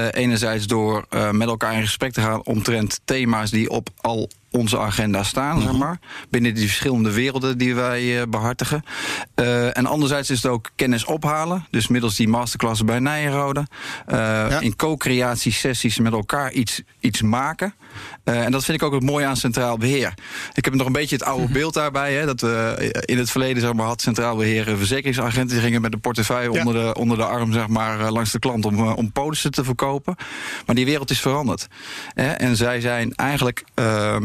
Uh, 0.00 0.06
enerzijds 0.10 0.66
door 0.66 1.06
uh, 1.10 1.30
met 1.30 1.48
elkaar 1.48 1.74
in 1.74 1.82
gesprek 1.82 2.12
te 2.12 2.20
gaan 2.20 2.44
omtrent 2.44 3.00
thema's 3.04 3.50
die 3.50 3.70
op 3.70 3.88
al 4.00 4.30
onze 4.52 4.78
agenda 4.78 5.22
staan, 5.22 5.60
zeg 5.60 5.70
mhm. 5.70 5.78
maar. 5.78 5.98
Binnen 6.30 6.54
die 6.54 6.66
verschillende 6.66 7.12
werelden 7.12 7.58
die 7.58 7.74
wij 7.74 8.02
uh, 8.02 8.22
behartigen. 8.28 8.84
en 9.72 9.86
anderzijds 9.86 10.30
is 10.30 10.42
het 10.42 10.52
ook 10.52 10.70
kennis 10.76 11.04
ophalen. 11.04 11.66
Dus 11.70 11.88
middels 11.88 12.16
die 12.16 12.28
masterclass 12.28 12.84
bij 12.84 12.98
Nijenrode. 12.98 13.66
Ja. 14.06 14.60
In 14.60 14.76
co-creatiesessies 14.76 15.98
met 15.98 16.12
elkaar 16.12 16.52
iets, 16.52 16.82
iets 17.00 17.22
maken. 17.22 17.74
Uh, 18.24 18.44
en 18.44 18.52
dat 18.52 18.64
vind 18.64 18.80
ik 18.80 18.86
ook 18.86 18.92
het 18.92 19.02
mooie 19.02 19.26
aan 19.26 19.36
Centraal 19.36 19.78
Beheer. 19.78 20.14
Ik 20.54 20.64
heb 20.64 20.74
nog 20.74 20.86
een 20.86 20.92
beetje 20.92 21.16
het 21.16 21.24
oude 21.24 21.44
mhm. 21.44 21.52
beeld 21.52 21.74
daarbij. 21.74 22.14
Hè, 22.14 22.26
dat 22.26 22.40
we 22.40 22.90
in 23.04 23.18
het 23.18 23.30
verleden 23.30 23.62
zeg 23.62 23.72
maar, 23.72 23.86
had 23.86 24.00
Centraal 24.00 24.36
Beheer 24.36 24.76
verzekeringsagenten... 24.76 25.56
die 25.56 25.64
gingen 25.64 25.80
met 25.80 25.92
een 25.92 26.00
portefeuille 26.00 26.50
onder, 26.50 26.74
de, 26.74 26.94
onder 26.94 27.16
de 27.16 27.24
arm 27.24 27.52
zeg 27.52 27.66
maar, 27.68 28.10
langs 28.10 28.32
de 28.32 28.38
klant... 28.38 28.64
om, 28.64 28.88
om 28.88 29.12
polissen 29.12 29.50
te 29.50 29.64
verkopen. 29.64 30.16
Maar 30.66 30.74
die 30.74 30.84
wereld 30.84 31.10
is 31.10 31.20
veranderd. 31.20 31.68
Hè, 32.14 32.30
en 32.30 32.56
zij 32.56 32.80
zijn 32.80 33.14
eigenlijk 33.14 33.64
uh, 33.74 34.16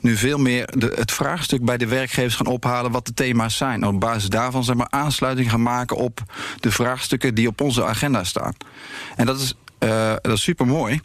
nu 0.00 0.16
veel 0.16 0.38
meer 0.38 0.68
de, 0.78 0.92
het 0.94 1.12
vraagstuk 1.12 1.64
bij 1.64 1.76
de 1.76 1.86
werkgevers 1.86 2.34
gaan 2.34 2.46
ophalen... 2.46 2.90
wat 2.90 3.06
de 3.06 3.14
thema's 3.14 3.56
zijn. 3.56 3.86
Op 3.86 4.00
basis 4.00 4.28
daarvan 4.28 4.64
zeg 4.64 4.76
maar, 4.76 4.90
aansluiting 4.90 5.50
gaan 5.50 5.62
maken 5.62 5.96
op 5.96 6.20
de 6.60 6.70
vraagstukken... 6.70 7.34
die 7.34 7.48
op 7.48 7.60
onze 7.60 7.84
agenda 7.84 8.24
staan. 8.24 8.54
En 9.16 9.26
dat 9.26 9.40
is 9.40 9.54
uh, 9.82 10.12
dat 10.20 10.32
is 10.32 10.42
super 10.42 10.66
mooi. 10.66 11.00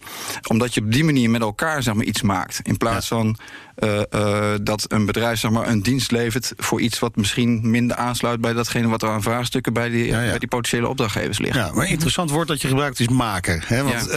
Omdat 0.47 0.73
je 0.73 0.81
op 0.81 0.91
die 0.91 1.03
manier 1.03 1.29
met 1.29 1.41
elkaar 1.41 1.83
zeg 1.83 1.93
maar, 1.93 2.05
iets 2.05 2.21
maakt. 2.21 2.59
In 2.63 2.77
plaats 2.77 3.07
van 3.07 3.37
uh, 3.77 4.01
uh, 4.15 4.53
dat 4.61 4.85
een 4.87 5.05
bedrijf 5.05 5.39
zeg 5.39 5.51
maar, 5.51 5.67
een 5.67 5.81
dienst 5.81 6.11
levert 6.11 6.53
voor 6.57 6.81
iets 6.81 6.99
wat 6.99 7.15
misschien 7.15 7.69
minder 7.69 7.97
aansluit 7.97 8.41
bij 8.41 8.53
datgene 8.53 8.87
wat 8.87 9.01
er 9.01 9.09
aan 9.09 9.21
vraagstukken 9.21 9.73
bij 9.73 9.89
die, 9.89 10.05
ja, 10.05 10.21
ja. 10.21 10.29
Bij 10.29 10.39
die 10.39 10.47
potentiële 10.47 10.87
opdrachtgevers 10.87 11.37
ligt. 11.37 11.55
Ja, 11.55 11.71
maar 11.73 11.89
interessant 11.89 12.31
woord 12.31 12.47
dat 12.47 12.61
je 12.61 12.67
gebruikt 12.67 12.99
is 12.99 13.07
maken. 13.07 13.61
Hè? 13.65 13.83
Want 13.83 14.09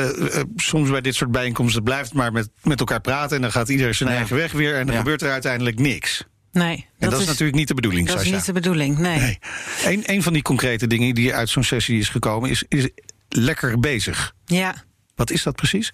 soms 0.57 0.91
bij 0.91 1.01
dit 1.01 1.15
soort 1.15 1.31
bijeenkomsten 1.31 1.83
blijft 1.83 2.09
het 2.09 2.15
maar 2.15 2.33
met, 2.33 2.49
met 2.63 2.81
elkaar 2.81 3.01
praten 3.01 3.37
en 3.37 3.43
dan 3.43 3.53
gaat 3.53 3.69
iedereen 3.69 3.95
zijn 3.95 4.09
eigen 4.09 4.37
weg 4.37 4.53
weer 4.53 4.77
en 4.77 4.87
dan 4.87 4.97
gebeurt 4.97 5.23
er 5.23 5.31
uiteindelijk 5.31 5.79
niks. 5.79 6.25
Nee. 6.53 6.77
Dat 6.77 6.85
en 6.99 7.11
dat 7.11 7.21
is, 7.21 7.27
natuurlijk 7.27 7.59
niet 7.59 7.69
de 7.69 7.75
bedoeling, 7.75 8.09
Dat 8.09 8.21
is 8.21 8.31
niet 8.31 8.45
de 8.45 8.53
bedoeling, 8.53 8.99
nee. 8.99 9.19
nee. 9.19 9.39
Een, 9.85 10.03
een 10.07 10.23
van 10.23 10.33
die 10.33 10.43
concrete 10.43 10.87
dingen 10.87 11.15
die 11.15 11.35
uit 11.35 11.49
zo'n 11.49 11.65
sessie 11.65 11.99
is 11.99 12.09
gekomen... 12.09 12.51
is, 12.51 12.65
is 12.69 12.89
lekker 13.31 13.81
bezig. 13.81 14.33
Ja. 14.45 14.75
Wat 15.15 15.31
is 15.31 15.43
dat 15.43 15.57
precies? 15.57 15.91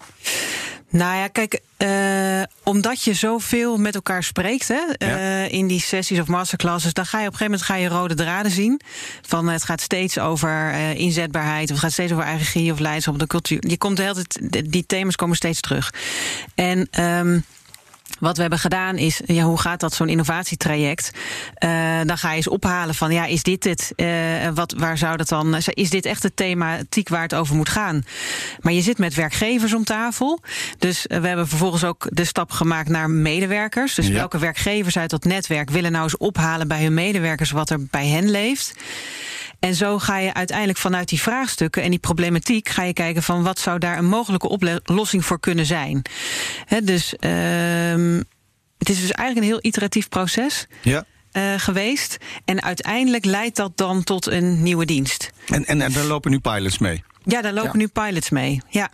Nou 0.89 1.17
ja, 1.17 1.27
kijk, 1.27 1.59
uh, 1.77 2.43
omdat 2.63 3.03
je 3.03 3.13
zoveel 3.13 3.77
met 3.77 3.95
elkaar 3.95 4.23
spreekt 4.23 4.67
hè, 4.67 4.81
uh, 4.97 5.51
in 5.51 5.67
die 5.67 5.81
sessies 5.81 6.19
of 6.19 6.27
masterclasses, 6.27 6.93
dan 6.93 7.05
ga 7.05 7.19
je 7.19 7.27
op 7.27 7.31
een 7.31 7.37
gegeven 7.37 7.59
moment 7.59 7.89
ga 7.89 7.95
je 7.95 8.01
rode 8.01 8.13
draden 8.13 8.51
zien. 8.51 8.81
Van 9.21 9.47
het 9.47 9.63
gaat 9.63 9.81
steeds 9.81 10.19
over 10.19 10.49
uh, 10.49 10.95
inzetbaarheid, 10.95 11.63
of 11.63 11.75
het 11.75 11.79
gaat 11.79 11.91
steeds 11.91 12.11
over 12.11 12.23
eigen 12.23 12.43
regie 12.43 12.71
of 12.71 12.79
leiderschap, 12.79 13.19
de 13.19 13.27
cultuur. 13.27 13.67
Je 13.67 13.77
komt 13.77 13.97
de 13.97 14.03
hele 14.03 14.23
tijd, 14.23 14.71
die 14.71 14.85
thema's 14.85 15.15
komen 15.15 15.35
steeds 15.35 15.61
terug. 15.61 15.93
En 16.55 17.03
um, 17.03 17.43
wat 18.19 18.35
we 18.35 18.41
hebben 18.41 18.59
gedaan 18.59 18.97
is, 18.97 19.21
ja, 19.25 19.43
hoe 19.43 19.59
gaat 19.59 19.79
dat 19.79 19.93
zo'n 19.93 20.09
innovatietraject? 20.09 21.11
Uh, 21.63 21.99
dan 22.03 22.17
ga 22.17 22.29
je 22.29 22.35
eens 22.35 22.47
ophalen 22.47 22.95
van, 22.95 23.11
ja, 23.11 23.25
is 23.25 23.43
dit 23.43 23.63
het? 23.63 23.93
Uh, 23.95 24.07
wat, 24.53 24.73
waar 24.77 24.97
zou 24.97 25.17
dat 25.17 25.27
dan? 25.27 25.55
Is 25.55 25.89
dit 25.89 26.05
echt 26.05 26.23
het 26.23 26.35
thematiek 26.35 27.09
waar 27.09 27.21
het 27.21 27.35
over 27.35 27.55
moet 27.55 27.69
gaan? 27.69 28.05
Maar 28.59 28.73
je 28.73 28.81
zit 28.81 28.97
met 28.97 29.13
werkgevers 29.13 29.73
om 29.73 29.83
tafel. 29.83 30.39
Dus 30.77 31.05
we 31.07 31.27
hebben 31.27 31.47
vervolgens 31.47 31.83
ook 31.83 32.07
de 32.09 32.25
stap 32.25 32.51
gemaakt 32.51 32.89
naar 32.89 33.09
medewerkers. 33.09 33.95
Dus 33.95 34.07
ja. 34.07 34.13
welke 34.13 34.39
werkgevers 34.39 34.97
uit 34.97 35.09
dat 35.09 35.23
netwerk 35.23 35.69
willen 35.69 35.91
nou 35.91 36.03
eens 36.03 36.17
ophalen 36.17 36.67
bij 36.67 36.83
hun 36.83 36.93
medewerkers 36.93 37.51
wat 37.51 37.69
er 37.69 37.85
bij 37.85 38.07
hen 38.07 38.29
leeft? 38.29 38.73
En 39.59 39.75
zo 39.75 39.99
ga 39.99 40.17
je 40.17 40.33
uiteindelijk 40.33 40.77
vanuit 40.77 41.09
die 41.09 41.21
vraagstukken 41.21 41.83
en 41.83 41.89
die 41.89 41.99
problematiek 41.99 42.69
ga 42.69 42.83
je 42.83 42.93
kijken 42.93 43.23
van 43.23 43.43
wat 43.43 43.59
zou 43.59 43.79
daar 43.79 43.97
een 43.97 44.05
mogelijke 44.05 44.49
oplossing 44.49 45.25
voor 45.25 45.39
kunnen 45.39 45.65
zijn. 45.65 46.01
He, 46.65 46.81
dus 46.81 47.13
um, 47.99 48.23
het 48.77 48.89
is 48.89 49.01
dus 49.01 49.11
eigenlijk 49.11 49.37
een 49.37 49.53
heel 49.53 49.65
iteratief 49.69 50.09
proces. 50.09 50.67
Ja. 50.81 51.05
Uh, 51.33 51.53
geweest. 51.57 52.17
En 52.45 52.63
uiteindelijk 52.63 53.25
leidt 53.25 53.55
dat 53.55 53.77
dan 53.77 54.03
tot 54.03 54.25
een 54.25 54.63
nieuwe 54.63 54.85
dienst. 54.85 55.29
En, 55.47 55.65
en, 55.65 55.81
en 55.81 55.91
daar 55.91 56.03
lopen 56.03 56.31
nu 56.31 56.39
pilots 56.39 56.77
mee? 56.77 57.03
Ja, 57.23 57.41
daar 57.41 57.53
lopen 57.53 57.71
ja. 57.71 57.77
nu 57.77 57.87
pilots 57.87 58.29
mee. 58.29 58.61
Ja. 58.69 58.91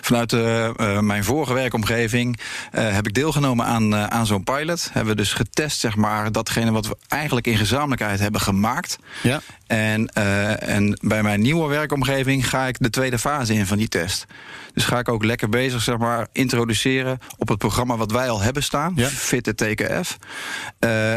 Vanuit 0.00 0.32
uh, 0.32 0.68
uh, 0.76 0.98
mijn 0.98 1.24
vorige 1.24 1.52
werkomgeving 1.52 2.40
uh, 2.74 2.92
heb 2.92 3.06
ik 3.06 3.14
deelgenomen 3.14 3.66
aan, 3.66 3.94
aan 3.94 4.26
zo'n 4.26 4.44
pilot. 4.44 4.88
Hebben 4.92 5.14
we 5.14 5.20
dus 5.20 5.32
getest, 5.32 5.80
zeg 5.80 5.96
maar, 5.96 6.32
datgene 6.32 6.72
wat 6.72 6.86
we 6.86 6.96
eigenlijk 7.08 7.46
in 7.46 7.56
gezamenlijkheid 7.56 8.20
hebben 8.20 8.40
gemaakt. 8.40 8.98
Ja. 9.22 9.40
En, 9.66 10.06
en 10.06 10.98
bij 11.02 11.22
mijn 11.22 11.40
nieuwe 11.40 11.68
werkomgeving 11.68 12.48
ga 12.48 12.66
ik 12.66 12.76
de 12.78 12.90
tweede 12.90 13.18
fase 13.18 13.54
in 13.54 13.66
van 13.66 13.78
die 13.78 13.88
test. 13.88 14.26
Dus 14.74 14.84
ga 14.84 14.98
ik 14.98 15.08
ook 15.08 15.24
lekker 15.24 15.48
bezig, 15.48 15.82
zeg 15.82 15.98
maar, 15.98 16.26
introduceren 16.32 17.18
op 17.36 17.48
het 17.48 17.58
programma 17.58 17.96
wat 17.96 18.12
wij 18.12 18.30
al 18.30 18.40
hebben 18.40 18.62
staan, 18.62 18.92
ja. 18.96 19.08
Fit 19.08 19.56
TKF. 19.56 20.18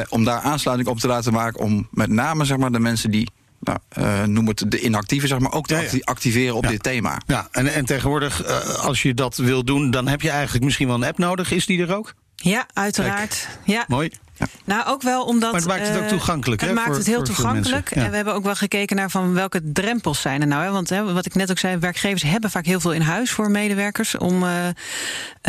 om 0.09 0.23
daar 0.23 0.39
aansluiting 0.39 0.89
op 0.89 0.99
te 0.99 1.07
laten 1.07 1.33
maken 1.33 1.59
om 1.59 1.87
met 1.91 2.09
name, 2.09 2.45
zeg 2.45 2.57
maar, 2.57 2.71
de 2.71 2.79
mensen 2.79 3.11
die 3.11 3.29
nou, 3.59 3.79
uh, 3.99 4.23
noem 4.23 4.47
het 4.47 4.63
de 4.67 4.79
inactieve, 4.79 5.27
zeg 5.27 5.39
maar, 5.39 5.53
ook 5.53 5.67
te 5.67 5.75
ja, 5.75 5.81
ja. 5.81 5.99
activeren 6.03 6.55
op 6.55 6.63
ja. 6.63 6.69
dit 6.69 6.83
thema. 6.83 7.21
Ja, 7.27 7.47
en, 7.51 7.67
en 7.67 7.85
tegenwoordig, 7.85 8.47
uh, 8.47 8.75
als 8.75 9.01
je 9.01 9.13
dat 9.13 9.37
wil 9.37 9.63
doen, 9.63 9.91
dan 9.91 10.07
heb 10.07 10.21
je 10.21 10.29
eigenlijk 10.29 10.65
misschien 10.65 10.87
wel 10.87 10.95
een 10.95 11.03
app 11.03 11.17
nodig. 11.17 11.51
Is 11.51 11.65
die 11.65 11.81
er 11.81 11.95
ook? 11.95 12.13
Ja, 12.35 12.65
uiteraard. 12.73 13.47
Ja. 13.63 13.85
Mooi. 13.87 14.11
Ja. 14.37 14.47
Nou, 14.63 14.87
ook 14.87 15.01
wel 15.01 15.23
omdat. 15.23 15.51
Maar 15.51 15.61
het 15.61 15.69
maakt 15.69 15.87
het 15.87 15.97
ook 15.97 16.07
toegankelijk. 16.07 16.61
Het 16.61 16.73
maakt 16.73 16.87
voor, 16.87 16.95
het 16.95 17.05
heel 17.05 17.23
toegankelijk. 17.23 17.95
Ja. 17.95 18.03
En 18.03 18.09
we 18.09 18.15
hebben 18.15 18.33
ook 18.33 18.43
wel 18.43 18.55
gekeken 18.55 18.95
naar 18.95 19.09
van 19.09 19.33
welke 19.33 19.61
drempels 19.71 20.21
zijn 20.21 20.41
er 20.41 20.47
nou. 20.47 20.63
Hè? 20.63 20.71
Want 20.71 20.89
hè, 20.89 21.13
wat 21.13 21.25
ik 21.25 21.35
net 21.35 21.51
ook 21.51 21.57
zei, 21.57 21.77
werkgevers 21.77 22.23
hebben 22.23 22.49
vaak 22.49 22.65
heel 22.65 22.79
veel 22.79 22.93
in 22.93 23.01
huis 23.01 23.31
voor 23.31 23.51
medewerkers 23.51 24.17
om, 24.17 24.43
uh, 24.43 24.49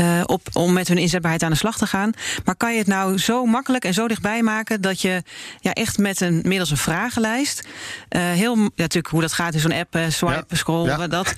uh, 0.01 0.23
op, 0.27 0.49
om 0.53 0.73
met 0.73 0.89
hun 0.89 0.99
inzetbaarheid 0.99 1.43
aan 1.43 1.51
de 1.51 1.57
slag 1.57 1.79
te 1.79 1.87
gaan. 1.87 2.13
Maar 2.45 2.57
kan 2.57 2.73
je 2.73 2.79
het 2.79 2.87
nou 2.87 3.19
zo 3.19 3.47
makkelijk 3.47 3.85
en 3.85 3.95
zo 3.95 4.09
dichtbij 4.09 4.43
maken 4.43 4.81
dat 4.81 5.01
je 5.01 5.23
ja, 5.61 5.73
echt 5.73 5.99
met 5.99 6.21
een 6.21 6.41
middels 6.45 6.71
een 6.71 6.77
vragenlijst. 6.77 7.69
Heel, 8.09 8.57
ja, 8.57 8.69
natuurlijk 8.75 9.09
hoe 9.09 9.21
dat 9.21 9.33
gaat 9.33 9.55
in 9.55 9.61
zo'n 9.61 9.73
app, 9.73 9.99
swipen, 10.09 10.57
scrollen, 10.57 11.11
dat. 11.11 11.35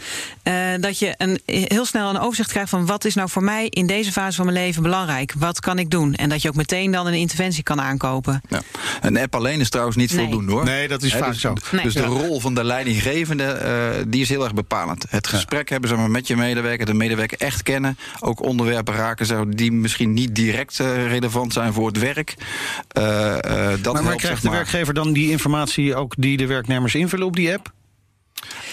dat 0.80 0.98
je 0.98 1.14
een, 1.16 1.40
heel 1.46 1.84
snel 1.84 2.10
een 2.10 2.18
overzicht 2.18 2.50
krijgt 2.50 2.70
van 2.70 2.86
wat 2.86 3.04
is 3.04 3.14
nou 3.14 3.28
voor 3.28 3.42
mij 3.44 3.66
in 3.66 3.86
deze 3.86 4.12
fase 4.12 4.36
van 4.36 4.44
mijn 4.44 4.58
leven 4.58 4.82
belangrijk? 4.82 5.32
Wat 5.36 5.60
kan 5.60 5.78
ik 5.78 5.90
doen? 5.90 6.14
En 6.14 6.28
dat 6.28 6.42
je 6.42 6.48
ook 6.48 6.54
meteen 6.54 6.90
dan 6.90 7.06
een 7.06 7.14
interventie 7.38 7.62
kan 7.62 7.80
aankopen. 7.80 8.40
Ja. 8.48 8.62
Een 9.00 9.18
app 9.18 9.34
alleen 9.34 9.60
is 9.60 9.68
trouwens 9.68 9.96
niet 9.96 10.14
nee. 10.14 10.24
voldoende 10.24 10.52
hoor. 10.52 10.64
Nee, 10.64 10.88
dat 10.88 11.02
is 11.02 11.12
He, 11.12 11.18
vaak 11.18 11.32
dus, 11.32 11.40
zo. 11.40 11.54
Nee. 11.72 11.82
Dus 11.82 11.94
de 11.94 12.04
rol 12.04 12.40
van 12.40 12.54
de 12.54 12.64
leidinggevende 12.64 13.60
uh, 13.62 14.04
die 14.08 14.20
is 14.20 14.28
heel 14.28 14.44
erg 14.44 14.54
bepalend. 14.54 15.06
Het 15.08 15.26
gesprek 15.26 15.68
ja. 15.68 15.72
hebben 15.72 15.90
zeg 15.90 15.98
maar, 15.98 16.10
met 16.10 16.26
je 16.26 16.36
medewerker, 16.36 16.86
de 16.86 16.94
medewerker 16.94 17.38
echt 17.40 17.62
kennen. 17.62 17.98
Ook 18.20 18.42
onderwerpen 18.42 18.94
raken 18.94 19.26
zeg, 19.26 19.38
die 19.48 19.72
misschien 19.72 20.12
niet 20.12 20.34
direct 20.34 20.78
uh, 20.78 21.06
relevant 21.06 21.52
zijn 21.52 21.72
voor 21.72 21.86
het 21.86 21.98
werk. 21.98 22.34
Uh, 22.38 22.44
dat 22.92 23.44
maar, 23.44 23.92
maar 23.92 24.02
helpt, 24.02 24.20
krijgt 24.20 24.42
zeg 24.42 24.50
de 24.50 24.50
werkgever 24.50 24.94
dan 24.94 25.12
die 25.12 25.30
informatie 25.30 25.94
ook 25.94 26.14
die 26.18 26.36
de 26.36 26.46
werknemers 26.46 26.94
invullen 26.94 27.26
op 27.26 27.36
die 27.36 27.52
app? 27.52 27.72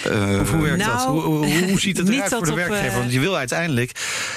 Uh, 0.07 0.39
of 0.39 0.51
hoe 0.51 0.62
werkt 0.62 0.77
nou, 0.77 0.91
dat? 0.91 1.05
Hoe, 1.05 1.22
hoe, 1.22 1.69
hoe, 1.69 1.79
ziet 1.79 1.98
het 1.98 2.10
eruit 2.10 2.34
voor 2.34 2.45
de 2.45 2.53
werkgever? 2.53 2.93
Op, 2.93 3.00
Want 3.00 3.13
je 3.13 3.19
wil 3.19 3.38
uiteindelijk. 3.38 3.91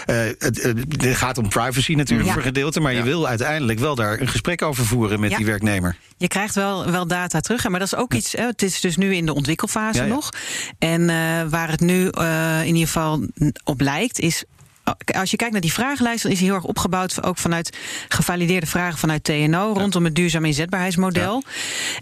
Uh, 0.06 0.16
het, 0.38 0.62
het, 0.62 1.16
gaat 1.16 1.38
om 1.38 1.48
privacy 1.48 1.94
natuurlijk 1.94 2.28
ja. 2.28 2.34
voor 2.34 2.42
gedeelte. 2.42 2.80
Maar 2.80 2.92
ja. 2.92 2.98
je 2.98 3.04
wil 3.04 3.28
uiteindelijk 3.28 3.78
wel 3.78 3.94
daar 3.94 4.20
een 4.20 4.28
gesprek 4.28 4.62
over 4.62 4.84
voeren 4.84 5.20
met 5.20 5.30
ja. 5.30 5.36
die 5.36 5.46
werknemer. 5.46 5.96
Je 6.16 6.28
krijgt 6.28 6.54
wel, 6.54 6.90
wel 6.90 7.06
data 7.06 7.40
terug. 7.40 7.68
Maar 7.68 7.78
dat 7.78 7.92
is 7.92 7.98
ook 7.98 8.14
iets. 8.14 8.32
Hè, 8.32 8.46
het 8.46 8.62
is 8.62 8.80
dus 8.80 8.96
nu 8.96 9.14
in 9.14 9.26
de 9.26 9.34
ontwikkelfase 9.34 10.04
nog. 10.04 10.30
En 10.78 11.00
uh, 11.00 11.42
waar 11.48 11.70
het 11.70 11.80
nu 11.80 12.08
in 12.60 12.66
ieder 12.66 12.86
geval 12.86 13.26
op 13.64 13.80
lijkt, 13.80 14.18
is 14.18 14.44
als 15.06 15.30
je 15.30 15.36
kijkt 15.36 15.52
naar 15.52 15.62
die 15.62 15.72
vragenlijst, 15.72 16.22
dan 16.22 16.32
is 16.32 16.38
die 16.38 16.46
heel 16.46 16.56
erg 16.56 16.64
opgebouwd 16.64 17.22
ook 17.22 17.38
vanuit 17.38 17.76
gevalideerde 18.08 18.66
vragen 18.66 18.98
vanuit 18.98 19.24
TNO 19.24 19.72
rondom 19.72 20.04
het 20.04 20.14
duurzaam 20.14 20.44
inzetbaarheidsmodel. 20.44 21.42
Ja. 21.44 21.50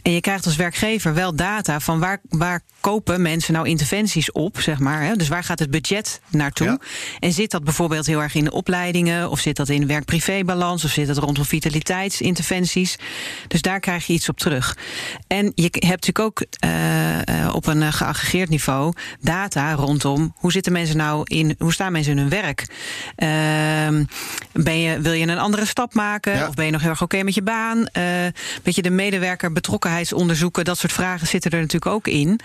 En 0.02 0.12
je 0.12 0.21
krijgt 0.21 0.45
als 0.47 0.57
werkgever 0.57 1.14
wel 1.14 1.35
data 1.35 1.81
van 1.81 1.99
waar, 1.99 2.21
waar 2.28 2.61
kopen 2.81 3.23
mensen 3.23 3.52
nou 3.52 3.69
interventies 3.69 4.33
op, 4.33 4.61
zeg 4.61 4.78
maar. 4.78 5.02
Hè? 5.02 5.16
Dus 5.16 5.28
waar 5.28 5.45
gaat 5.45 5.59
het 5.59 5.71
budget 5.71 6.21
naartoe? 6.31 6.66
Ja. 6.66 6.78
En 7.19 7.33
zit 7.33 7.50
dat 7.50 7.64
bijvoorbeeld 7.64 8.07
heel 8.07 8.23
erg 8.23 8.35
in 8.35 8.45
de 8.45 8.52
opleidingen, 8.52 9.31
of 9.31 9.40
zit 9.40 9.57
dat 9.57 9.69
in 9.69 9.87
werk-privé-balans, 9.87 10.85
of 10.85 10.90
zit 10.90 11.07
dat 11.07 11.16
rondom 11.16 11.45
vitaliteitsinterventies? 11.45 12.97
Dus 13.49 13.62
daar 13.62 13.81
krijg 13.81 14.07
je 14.07 14.12
iets 14.12 14.28
op 14.28 14.38
terug. 14.38 14.76
En 15.26 15.52
je 15.55 15.62
hebt 15.62 16.07
natuurlijk 16.07 16.19
ook 16.19 16.45
uh, 16.64 17.55
op 17.55 17.66
een 17.66 17.93
geaggregeerd 17.93 18.49
niveau 18.49 18.93
data 19.21 19.75
rondom 19.75 20.35
hoe 20.37 20.52
zitten 20.52 20.73
mensen 20.73 20.97
nou 20.97 21.23
in, 21.25 21.55
hoe 21.59 21.73
staan 21.73 21.93
mensen 21.93 22.12
in 22.12 22.19
hun 22.19 22.28
werk? 22.28 22.66
Ehm, 23.16 24.04
ben 24.52 24.80
je, 24.80 25.00
wil 25.00 25.12
je 25.12 25.26
een 25.26 25.38
andere 25.38 25.66
stap 25.66 25.95
maken? 25.95 26.49
Of 26.49 26.54
ben 26.54 26.64
je 26.64 26.71
nog 26.71 26.80
heel 26.80 26.90
erg 26.90 27.02
oké 27.02 27.23
met 27.23 27.35
je 27.35 27.42
baan? 27.42 27.78
Uh, 27.78 28.04
weet 28.62 28.75
je, 28.75 28.83
de 28.83 28.90
medewerker 28.90 29.52
betrokkenheidsonderzoeken, 29.52 30.64
dat 30.64 30.78
soort 30.78 30.92
vragen 30.92 31.26
zitten 31.26 31.50
er 31.50 31.61
natuurlijk 31.61 31.92
ook 31.92 32.06
in. 32.06 32.40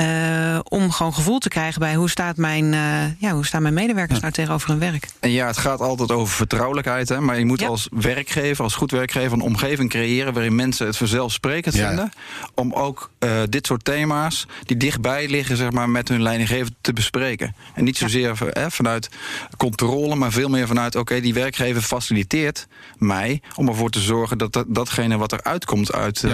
Uh, 0.00 0.58
om 0.62 0.90
gewoon 0.90 1.14
gevoel 1.14 1.38
te 1.38 1.48
krijgen 1.48 1.80
bij 1.80 1.94
hoe 1.94 2.10
staat 2.10 2.36
mijn, 2.36 2.64
uh, 2.64 3.20
ja, 3.20 3.32
hoe 3.32 3.46
staan 3.46 3.62
mijn 3.62 3.74
medewerkers 3.74 4.20
nou 4.20 4.32
tegenover 4.32 4.68
hun 4.68 4.78
werk. 4.78 5.08
En 5.20 5.30
ja, 5.30 5.46
het 5.46 5.56
gaat 5.56 5.80
altijd 5.80 6.12
over 6.12 6.34
vertrouwelijkheid. 6.34 7.08
Hè, 7.08 7.20
maar 7.20 7.38
je 7.38 7.44
moet 7.44 7.64
als 7.64 7.88
werkgever, 7.90 8.64
als 8.64 8.74
goed 8.74 8.90
werkgever, 8.90 9.32
een 9.32 9.40
omgeving 9.40 9.90
creëren 9.90 10.32
waarin 10.32 10.54
mensen 10.54 10.86
het 10.86 10.96
vanzelfsprekend 10.96 11.76
vinden. 11.76 12.12
Om 12.54 12.72
ook 12.72 13.10
uh, 13.18 13.30
dit 13.48 13.66
soort 13.66 13.84
thema's 13.84 14.46
die 14.62 14.76
dichtbij 14.76 15.28
liggen, 15.28 15.56
zeg 15.56 15.70
maar, 15.70 15.88
met 15.88 16.08
hun 16.08 16.22
leidinggever 16.22 16.72
te 16.80 16.92
bespreken. 16.92 17.54
En 17.74 17.84
niet 17.84 17.96
zozeer 17.96 18.36
vanuit 18.68 19.08
controle, 19.56 20.14
maar 20.14 20.32
veel 20.32 20.48
meer 20.48 20.66
vanuit: 20.66 20.96
oké, 20.96 21.20
die 21.20 21.34
werkgever 21.34 21.82
faciliteert 21.82 22.66
mij 22.98 23.42
om 23.54 23.68
ervoor 23.68 23.90
te 23.90 24.00
zorgen 24.00 24.38
dat, 24.38 24.52
dat 24.52 24.66
datgene 24.68 25.16
wat 25.16 25.32
er 25.32 25.42
uitkomt 25.42 25.92
uit, 25.92 26.24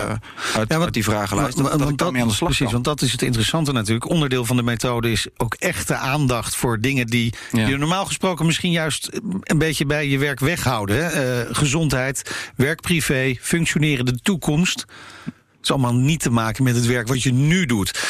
uit, 0.54 0.72
uit, 0.72 0.92
die 0.92 1.04
vragenlijst, 1.04 1.56
dat, 1.56 1.78
dat, 1.78 1.98
dat 1.98 2.14
aan 2.14 2.28
de 2.28 2.34
slag 2.34 2.48
Precies, 2.50 2.72
want 2.72 2.84
dat 2.84 3.02
is 3.02 3.12
het 3.12 3.22
interessante 3.22 3.48
interessante 3.50 3.72
natuurlijk. 3.72 4.10
Onderdeel 4.10 4.44
van 4.44 4.56
de 4.56 4.62
methode 4.62 5.10
is 5.10 5.26
ook 5.36 5.54
echte 5.54 5.94
aandacht 5.94 6.56
voor 6.56 6.80
dingen 6.80 7.06
die 7.06 7.34
je 7.52 7.76
normaal 7.76 8.06
gesproken 8.06 8.46
misschien 8.46 8.70
juist 8.70 9.20
een 9.42 9.58
beetje 9.58 9.86
bij 9.86 10.08
je 10.08 10.18
werk 10.18 10.40
weghouden. 10.40 10.96
Uh, 10.96 11.54
gezondheid, 11.56 12.50
werk 12.56 12.80
privé, 12.80 13.36
functionerende 13.40 14.18
toekomst. 14.22 14.80
Het 15.24 15.68
is 15.68 15.70
allemaal 15.70 15.94
niet 15.94 16.20
te 16.20 16.30
maken 16.30 16.64
met 16.64 16.74
het 16.74 16.86
werk 16.86 17.08
wat 17.08 17.22
je 17.22 17.32
nu 17.32 17.66
doet. 17.66 18.00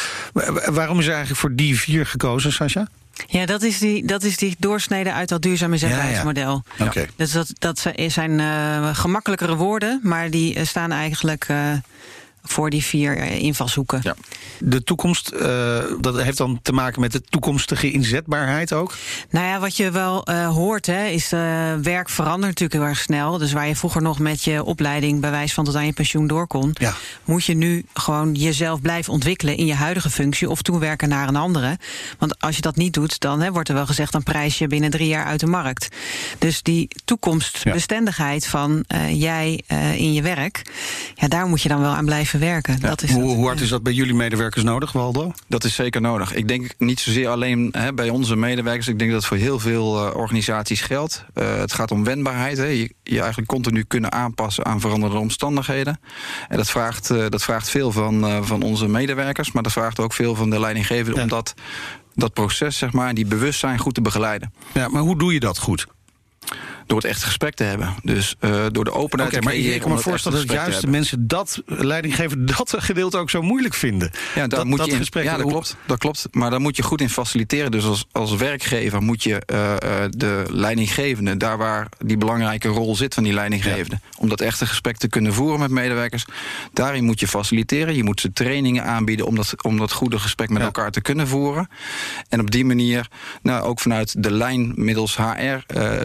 Waarom 0.65 0.99
is 0.99 1.05
er 1.05 1.11
eigenlijk 1.11 1.41
voor 1.41 1.55
die 1.55 1.79
vier 1.79 2.05
gekozen, 2.05 2.51
Sascha? 2.51 2.87
Ja, 3.27 3.45
dat 3.45 3.61
is 3.61 3.79
die, 3.79 4.05
dat 4.05 4.23
is 4.23 4.37
die 4.37 4.55
doorsnede 4.59 5.13
uit 5.13 5.29
dat 5.29 5.41
duurzame 5.41 5.77
zetbaarheidsmodel. 5.77 6.63
Ja, 6.77 6.91
ja. 6.93 7.05
Dus 7.15 7.31
dat, 7.31 7.53
dat 7.59 7.85
zijn 8.07 8.39
uh, 8.39 8.95
gemakkelijkere 8.95 9.55
woorden, 9.55 9.99
maar 10.03 10.29
die 10.29 10.55
uh, 10.55 10.65
staan 10.65 10.91
eigenlijk 10.91 11.47
uh, 11.49 11.73
voor 12.43 12.69
die 12.69 12.83
vier 12.83 13.17
eh, 13.17 13.39
invalshoeken. 13.41 13.99
Ja. 14.03 14.15
De 14.59 14.83
toekomst, 14.83 15.31
uh, 15.33 15.79
dat 15.99 16.21
heeft 16.21 16.37
dan 16.37 16.59
te 16.61 16.73
maken 16.73 17.01
met 17.01 17.11
de 17.11 17.21
toekomstige 17.21 17.91
inzetbaarheid 17.91 18.73
ook? 18.73 18.95
Nou 19.29 19.45
ja, 19.45 19.59
wat 19.59 19.77
je 19.77 19.91
wel 19.91 20.29
uh, 20.29 20.47
hoort, 20.47 20.85
hè, 20.85 21.05
is 21.05 21.33
uh, 21.33 21.39
werk 21.81 22.09
verandert 22.09 22.47
natuurlijk 22.47 22.73
heel 22.73 22.89
erg 22.89 22.99
snel. 22.99 23.37
Dus 23.37 23.51
waar 23.51 23.67
je 23.67 23.75
vroeger 23.75 24.01
nog 24.01 24.19
met 24.19 24.43
je 24.43 24.63
opleiding 24.63 25.21
bij 25.21 25.31
wijze 25.31 25.53
van 25.53 25.65
tot 25.65 25.75
aan 25.75 25.85
je 25.85 25.93
pensioen 25.93 26.27
door 26.27 26.47
kon, 26.47 26.71
ja. 26.73 26.93
moet 27.25 27.45
je 27.45 27.53
nu 27.53 27.85
gewoon 27.93 28.33
jezelf 28.33 28.81
blijven 28.81 29.13
ontwikkelen 29.13 29.57
in 29.57 29.65
je 29.65 29.73
huidige 29.73 30.09
functie 30.09 30.49
of 30.49 30.61
toewerken 30.61 31.09
naar 31.09 31.27
een 31.27 31.35
andere. 31.35 31.77
Want 32.17 32.39
als 32.39 32.55
je 32.55 32.61
dat 32.61 32.75
niet 32.75 32.93
doet, 32.93 33.19
dan 33.19 33.41
hè, 33.41 33.51
wordt 33.51 33.69
er 33.69 33.75
wel 33.75 33.85
gezegd, 33.85 34.11
dan 34.11 34.23
prijs 34.23 34.57
je 34.57 34.67
binnen 34.67 34.89
drie 34.89 35.07
jaar 35.07 35.25
uit 35.25 35.39
de 35.39 35.47
markt. 35.47 35.95
Dus 36.37 36.61
die 36.61 36.87
toekomstbestendigheid 37.05 38.47
van 38.47 38.85
jij 39.09 39.63
in 39.95 40.13
je 40.13 40.21
werk, 40.21 40.61
ja, 41.15 41.27
daar 41.27 41.47
moet 41.47 41.61
je 41.61 41.69
dan 41.69 41.81
wel 41.81 41.91
aan 41.91 42.05
blijven 42.05 42.30
verwerken. 42.31 42.79
dat 42.79 43.01
is 43.01 43.11
hoe, 43.11 43.23
hoe, 43.23 43.45
hard 43.45 43.61
is 43.61 43.69
dat 43.69 43.83
bij 43.83 43.93
jullie 43.93 44.13
medewerkers 44.13 44.63
nodig, 44.63 44.91
Waldo? 44.91 45.33
Dat 45.47 45.63
is 45.63 45.75
zeker 45.75 46.01
nodig. 46.01 46.33
Ik 46.33 46.47
denk 46.47 46.73
niet 46.77 46.99
zozeer 46.99 47.27
alleen 47.27 47.69
hè, 47.77 47.93
bij 47.93 48.09
onze 48.09 48.35
medewerkers. 48.35 48.87
Ik 48.87 48.99
denk 48.99 49.11
dat 49.11 49.19
het 49.19 49.29
voor 49.29 49.37
heel 49.37 49.59
veel 49.59 50.07
uh, 50.07 50.15
organisaties 50.15 50.81
geldt. 50.81 51.25
Uh, 51.35 51.55
het 51.55 51.73
gaat 51.73 51.91
om 51.91 52.03
wendbaarheid. 52.03 52.57
Hè. 52.57 52.65
Je, 52.65 52.93
je, 53.03 53.19
eigenlijk 53.19 53.47
continu 53.47 53.83
kunnen 53.83 54.11
aanpassen 54.11 54.65
aan 54.65 54.79
veranderende 54.79 55.19
omstandigheden. 55.19 55.99
En 56.47 56.57
dat 56.57 56.69
vraagt, 56.69 57.09
uh, 57.09 57.25
dat 57.29 57.43
vraagt 57.43 57.69
veel 57.69 57.91
van, 57.91 58.45
van 58.45 58.61
onze 58.61 58.87
medewerkers. 58.87 59.51
Maar 59.51 59.63
dat 59.63 59.71
vraagt 59.71 59.99
ook 59.99 60.13
veel 60.13 60.35
van 60.35 60.49
de 60.49 60.59
leidinggevende 60.59 61.17
ja. 61.17 61.23
om 61.23 61.29
dat, 61.29 61.53
dat 62.15 62.33
proces, 62.33 62.77
zeg 62.77 62.91
maar, 62.91 63.13
die 63.13 63.25
bewustzijn 63.25 63.79
goed 63.79 63.93
te 63.93 64.01
begeleiden. 64.01 64.53
Ja, 64.73 64.87
maar 64.87 65.01
hoe 65.01 65.17
doe 65.17 65.33
je 65.33 65.39
dat 65.39 65.57
goed? 65.57 65.87
Door 66.91 67.01
het 67.01 67.09
echt 67.09 67.23
gesprek 67.23 67.53
te 67.53 67.63
hebben. 67.63 67.95
Dus 68.03 68.35
uh, 68.39 68.65
door 68.71 68.83
de 68.83 68.91
openheid 68.91 69.29
okay, 69.29 69.39
te 69.39 69.45
maar 69.45 69.73
ik 69.73 69.81
kan 69.81 69.91
me 69.91 69.97
voorstellen 69.97 70.47
dat 70.47 70.55
juist 70.55 70.81
de 70.81 70.87
mensen 70.87 71.27
dat, 71.27 71.61
leidinggever, 71.65 72.45
dat 72.55 72.75
gedeelte 72.77 73.17
ook 73.17 73.29
zo 73.29 73.41
moeilijk 73.41 73.73
vinden. 73.73 74.11
Ja, 74.35 74.47
dat, 74.47 74.65
moet 74.65 74.85
je 74.85 74.91
in, 74.91 74.97
gesprek. 74.97 75.23
Ja, 75.23 75.37
dat 75.37 75.47
klopt, 75.47 75.75
dat 75.85 75.97
klopt. 75.97 76.27
Maar 76.31 76.49
daar 76.49 76.61
moet 76.61 76.75
je 76.75 76.83
goed 76.83 77.01
in 77.01 77.09
faciliteren. 77.09 77.71
Dus 77.71 77.85
als, 77.85 78.05
als 78.11 78.35
werkgever 78.35 79.01
moet 79.01 79.23
je 79.23 79.29
uh, 79.31 79.73
de 80.09 80.43
leidinggevende, 80.49 81.37
daar 81.37 81.57
waar 81.57 81.87
die 82.05 82.17
belangrijke 82.17 82.67
rol 82.67 82.95
zit 82.95 83.13
van 83.13 83.23
die 83.23 83.33
leidinggevende, 83.33 83.99
ja. 84.01 84.17
om 84.17 84.29
dat 84.29 84.41
echte 84.41 84.65
gesprek 84.65 84.97
te 84.97 85.07
kunnen 85.07 85.33
voeren 85.33 85.59
met 85.59 85.71
medewerkers, 85.71 86.25
daarin 86.73 87.03
moet 87.03 87.19
je 87.19 87.27
faciliteren. 87.27 87.95
Je 87.95 88.03
moet 88.03 88.19
ze 88.19 88.33
trainingen 88.33 88.83
aanbieden 88.83 89.25
om 89.25 89.35
dat, 89.35 89.63
om 89.63 89.77
dat 89.77 89.91
goede 89.91 90.19
gesprek 90.19 90.49
met 90.49 90.59
ja. 90.59 90.65
elkaar 90.65 90.91
te 90.91 91.01
kunnen 91.01 91.27
voeren. 91.27 91.69
En 92.29 92.39
op 92.39 92.51
die 92.51 92.65
manier, 92.65 93.07
nou, 93.41 93.63
ook 93.63 93.79
vanuit 93.79 94.23
de 94.23 94.31
lijn 94.31 94.71
middels 94.75 95.17
HR, 95.17 95.21
uh, 95.23 95.59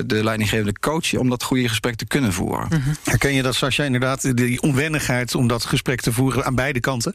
de 0.06 0.24
leidinggevende 0.24 0.74
coachen 0.80 1.20
om 1.20 1.28
dat 1.28 1.42
goede 1.42 1.68
gesprek 1.68 1.94
te 1.94 2.06
kunnen 2.06 2.32
voeren. 2.32 2.66
Mm 2.70 2.82
-hmm. 2.82 2.94
Herken 3.04 3.34
je 3.34 3.42
dat, 3.42 3.54
Sascha, 3.54 3.84
inderdaad, 3.84 4.36
die 4.36 4.62
onwennigheid 4.62 5.34
om 5.34 5.48
dat 5.48 5.64
gesprek 5.64 6.00
te 6.00 6.12
voeren 6.12 6.44
aan 6.44 6.54
beide 6.54 6.80
kanten? 6.80 7.14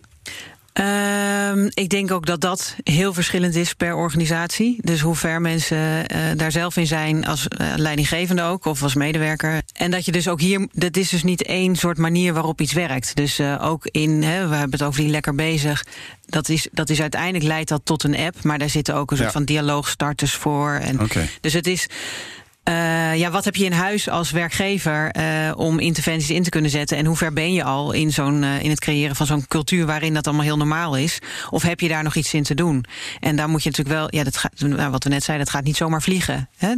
Um, 0.73 1.69
ik 1.73 1.89
denk 1.89 2.11
ook 2.11 2.25
dat 2.25 2.41
dat 2.41 2.75
heel 2.83 3.13
verschillend 3.13 3.55
is 3.55 3.73
per 3.73 3.95
organisatie. 3.95 4.77
Dus 4.81 4.99
hoe 4.99 5.15
ver 5.15 5.41
mensen 5.41 5.77
uh, 5.77 6.17
daar 6.35 6.51
zelf 6.51 6.77
in 6.77 6.87
zijn, 6.87 7.25
als 7.25 7.47
uh, 7.47 7.73
leidinggevende 7.75 8.41
ook, 8.41 8.65
of 8.65 8.83
als 8.83 8.95
medewerker. 8.95 9.61
En 9.73 9.91
dat 9.91 10.05
je 10.05 10.11
dus 10.11 10.27
ook 10.27 10.39
hier, 10.39 10.67
dat 10.71 10.97
is 10.97 11.09
dus 11.09 11.23
niet 11.23 11.43
één 11.43 11.75
soort 11.75 11.97
manier 11.97 12.33
waarop 12.33 12.61
iets 12.61 12.73
werkt. 12.73 13.15
Dus 13.15 13.39
uh, 13.39 13.57
ook 13.61 13.85
in, 13.85 14.23
hè, 14.23 14.47
we 14.47 14.55
hebben 14.55 14.79
het 14.79 14.87
over 14.87 15.01
die 15.01 15.11
lekker 15.11 15.35
bezig. 15.35 15.85
Dat 16.25 16.49
is, 16.49 16.67
dat 16.71 16.89
is 16.89 17.01
uiteindelijk 17.01 17.43
leidt 17.43 17.69
dat 17.69 17.81
tot 17.83 18.03
een 18.03 18.17
app, 18.17 18.43
maar 18.43 18.59
daar 18.59 18.69
zitten 18.69 18.95
ook 18.95 19.11
een 19.11 19.17
soort 19.17 19.29
ja. 19.29 19.35
van 19.35 19.45
dialoogstarters 19.45 20.33
voor. 20.33 20.71
En 20.71 21.01
okay. 21.01 21.29
Dus 21.41 21.53
het 21.53 21.67
is. 21.67 21.87
Uh, 22.69 23.17
ja, 23.17 23.31
wat 23.31 23.45
heb 23.45 23.55
je 23.55 23.65
in 23.65 23.71
huis 23.71 24.09
als 24.09 24.31
werkgever 24.31 25.15
uh, 25.17 25.51
om 25.55 25.79
interventies 25.79 26.29
in 26.29 26.43
te 26.43 26.49
kunnen 26.49 26.71
zetten? 26.71 26.97
En 26.97 27.05
hoe 27.05 27.15
ver 27.15 27.33
ben 27.33 27.53
je 27.53 27.63
al 27.63 27.91
in, 27.91 28.11
zo'n, 28.11 28.43
uh, 28.43 28.63
in 28.63 28.69
het 28.69 28.79
creëren 28.79 29.15
van 29.15 29.25
zo'n 29.25 29.47
cultuur 29.47 29.85
waarin 29.85 30.13
dat 30.13 30.27
allemaal 30.27 30.45
heel 30.45 30.57
normaal 30.57 30.97
is? 30.97 31.19
Of 31.49 31.61
heb 31.61 31.79
je 31.79 31.87
daar 31.87 32.03
nog 32.03 32.15
iets 32.15 32.33
in 32.33 32.43
te 32.43 32.53
doen? 32.53 32.85
En 33.19 33.35
daar 33.35 33.49
moet 33.49 33.63
je 33.63 33.69
natuurlijk 33.69 33.97
wel, 33.97 34.07
ja, 34.19 34.23
dat 34.23 34.37
gaat, 34.37 34.51
nou, 34.59 34.91
wat 34.91 35.03
we 35.03 35.09
net 35.09 35.23
zeiden, 35.23 35.45
dat 35.45 35.55
gaat 35.55 35.63
niet 35.65 35.75
zomaar 35.75 36.01
vliegen. 36.01 36.49
Hè? 36.57 36.73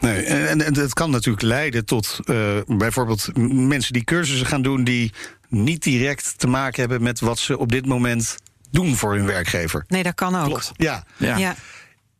Nee, 0.00 0.24
en, 0.24 0.64
en 0.64 0.76
het 0.76 0.92
kan 0.92 1.10
natuurlijk 1.10 1.42
leiden 1.42 1.84
tot 1.84 2.20
bijvoorbeeld 2.66 3.28
mensen 3.52 3.92
die 3.92 4.04
cursussen 4.04 4.46
gaan 4.46 4.62
doen 4.62 4.84
die 4.84 5.12
niet 5.48 5.82
direct 5.82 6.38
te 6.38 6.46
maken 6.46 6.80
hebben 6.80 7.02
met 7.02 7.20
wat 7.20 7.38
ze 7.38 7.58
op 7.58 7.72
dit 7.72 7.86
moment 7.86 8.36
doen 8.70 8.96
voor 8.96 9.14
hun 9.14 9.26
werkgever. 9.26 9.84
Nee, 9.88 10.02
dat 10.02 10.14
kan 10.14 10.36
ook. 10.36 10.44
Klopt. 10.44 10.72
Ja. 10.76 11.04
ja. 11.16 11.36
ja. 11.36 11.54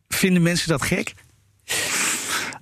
Vinden 0.09 0.43
mensen 0.43 0.69
dat 0.69 0.83
gek? 0.83 1.15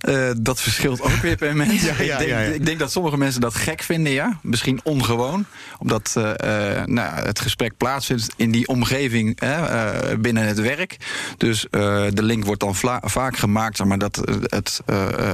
Uh, 0.09 0.31
dat 0.39 0.61
verschilt 0.61 1.01
ook 1.01 1.17
weer 1.17 1.37
per 1.37 1.57
mens. 1.57 1.83
ja, 1.85 1.95
ja, 1.99 2.13
ik, 2.13 2.19
denk, 2.19 2.31
ja, 2.31 2.39
ik, 2.39 2.67
denk, 2.67 2.79
dat 2.79 2.93
sommige 2.93 3.17
mensen 3.17 3.41
dat 3.41 3.55
gek 3.55 3.83
vinden, 3.83 4.13
ja. 4.13 4.39
Misschien 4.43 4.81
ongewoon. 4.83 5.45
Omdat 5.79 6.15
uh, 6.19 6.25
uh, 6.25 6.85
nou, 6.85 7.15
het 7.15 7.41
gesprek 7.41 7.77
plaatsvindt 7.77 8.33
in 8.37 8.51
die 8.51 8.67
omgeving 8.67 9.39
binnen 10.19 10.47
het 10.47 10.61
werk. 10.61 10.97
Dus 11.37 11.67
de 11.71 12.23
link 12.23 12.45
wordt 12.45 12.61
dan 12.61 12.75
vaak 13.03 13.37
gemaakt, 13.37 13.85
maar 13.85 13.99
dat 13.99 14.21
het 14.43 14.81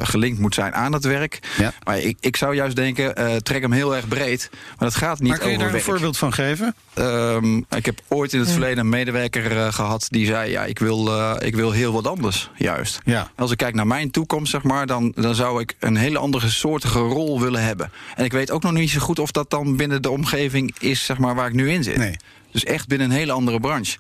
gelinkt 0.03 0.39
moet 0.39 0.55
zijn 0.55 0.75
aan 0.75 0.93
het 0.93 1.05
werk. 1.05 1.39
Maar 1.85 1.99
ik, 1.99 2.17
ik 2.21 2.37
zou 2.37 2.55
juist 2.55 2.77
denken, 2.77 3.43
trek 3.43 3.63
hem 3.63 3.73
heel 3.73 3.97
erg 3.97 4.09
breed. 4.09 4.49
Maar 4.51 4.89
dat 4.89 4.95
gaat 4.95 5.21
niet 5.21 5.29
maar 5.29 5.39
kun 5.39 5.49
je 5.49 5.55
over 5.55 5.65
daar 5.65 5.73
werk. 5.73 5.87
een 5.87 5.93
voorbeeld 5.93 6.19
van 6.19 6.33
geven? 6.33 6.75
Um, 6.99 7.67
ik 7.71 7.87
heb 7.87 8.01
ooit 8.09 8.33
in 8.33 8.41
het 8.41 8.51
verleden 8.51 8.79
een 8.79 8.89
medewerker 8.89 9.73
gehad 9.73 10.07
die 10.11 10.27
zei: 10.27 10.51
Ja, 10.51 10.65
ik 10.65 10.79
wil, 10.79 11.11
ik 11.39 11.55
wil 11.55 11.71
heel 11.71 11.93
wat 11.93 12.07
anders, 12.07 12.51
juist. 12.57 13.01
Als 13.37 13.51
ik 13.51 13.57
kijk 13.57 13.75
naar 13.75 13.87
mijn 13.87 14.11
toekomst 14.11 14.56
zeg 14.57 14.71
maar, 14.71 14.87
dan, 14.87 15.13
dan 15.15 15.35
zou 15.35 15.61
ik 15.61 15.75
een 15.79 15.97
hele 15.97 16.19
andere 16.19 16.49
soortige 16.49 16.99
rol 16.99 17.41
willen 17.41 17.63
hebben. 17.63 17.91
En 18.15 18.25
ik 18.25 18.33
weet 18.33 18.51
ook 18.51 18.63
nog 18.63 18.73
niet 18.73 18.91
zo 18.91 19.01
goed 19.01 19.19
of 19.19 19.31
dat 19.31 19.51
dan 19.51 19.77
binnen 19.77 20.03
de 20.03 20.11
omgeving 20.11 20.75
is 20.79 21.05
zeg 21.05 21.19
maar, 21.19 21.35
waar 21.35 21.49
ik 21.49 21.55
nu 21.55 21.71
in 21.71 21.83
zit. 21.83 21.97
Nee. 21.97 22.17
Dus 22.51 22.65
echt 22.65 22.89
binnen 22.89 23.11
een 23.11 23.17
hele 23.17 23.33
andere 23.33 23.61
branche. 23.61 23.99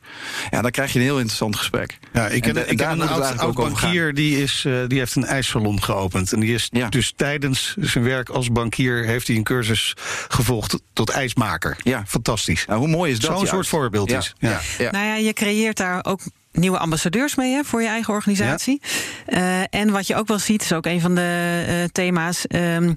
Ja, 0.51 0.63
dan 0.63 0.71
krijg 0.71 0.93
je 0.93 0.99
een 0.99 1.05
heel 1.05 1.17
interessant 1.17 1.57
gesprek. 1.57 1.99
Ja, 2.13 2.29
ik 2.29 2.43
ken, 2.43 2.71
ik 2.71 2.77
ken 2.77 3.01
een 3.01 3.09
oud, 3.09 3.39
oud 3.39 3.55
bankier 3.55 4.15
die, 4.15 4.43
is, 4.43 4.65
uh, 4.67 4.87
die 4.87 4.99
heeft 4.99 5.15
een 5.15 5.25
ijssalon 5.25 5.83
geopend. 5.83 6.33
En 6.33 6.41
die 6.41 6.55
is 6.55 6.69
ja. 6.73 6.89
dus 6.89 7.13
tijdens 7.17 7.75
zijn 7.81 8.05
werk 8.05 8.29
als 8.29 8.53
bankier... 8.53 9.05
heeft 9.05 9.27
hij 9.27 9.37
een 9.37 9.43
cursus 9.43 9.95
gevolgd 10.29 10.79
tot 10.93 11.11
ijsmaker. 11.11 11.77
Ja. 11.83 12.03
Fantastisch. 12.07 12.67
Nou, 12.67 12.79
hoe 12.79 12.89
mooi 12.89 13.13
is 13.13 13.21
dat? 13.21 13.39
Zo'n 13.39 13.47
soort 13.47 13.67
voorbeeld 13.67 14.11
ja. 14.11 14.19
is. 14.19 14.35
Ja. 14.39 14.61
Ja. 14.79 14.91
Nou 14.91 15.07
ja, 15.07 15.15
je 15.15 15.33
creëert 15.33 15.77
daar 15.77 16.05
ook 16.05 16.21
nieuwe 16.57 16.79
ambassadeurs 16.79 17.35
mee 17.35 17.55
hè, 17.55 17.65
voor 17.65 17.83
je 17.83 17.89
eigen 17.89 18.15
organisatie. 18.15 18.81
Ja. 19.27 19.39
Uh, 19.39 19.81
en 19.81 19.91
wat 19.91 20.07
je 20.07 20.15
ook 20.17 20.29
wel 20.29 20.39
ziet, 20.39 20.63
is 20.63 20.73
ook 20.73 20.87
een 20.87 21.01
van 21.01 21.15
de 21.15 21.65
uh, 21.69 21.75
thema's. 21.93 22.45
Um, 22.49 22.95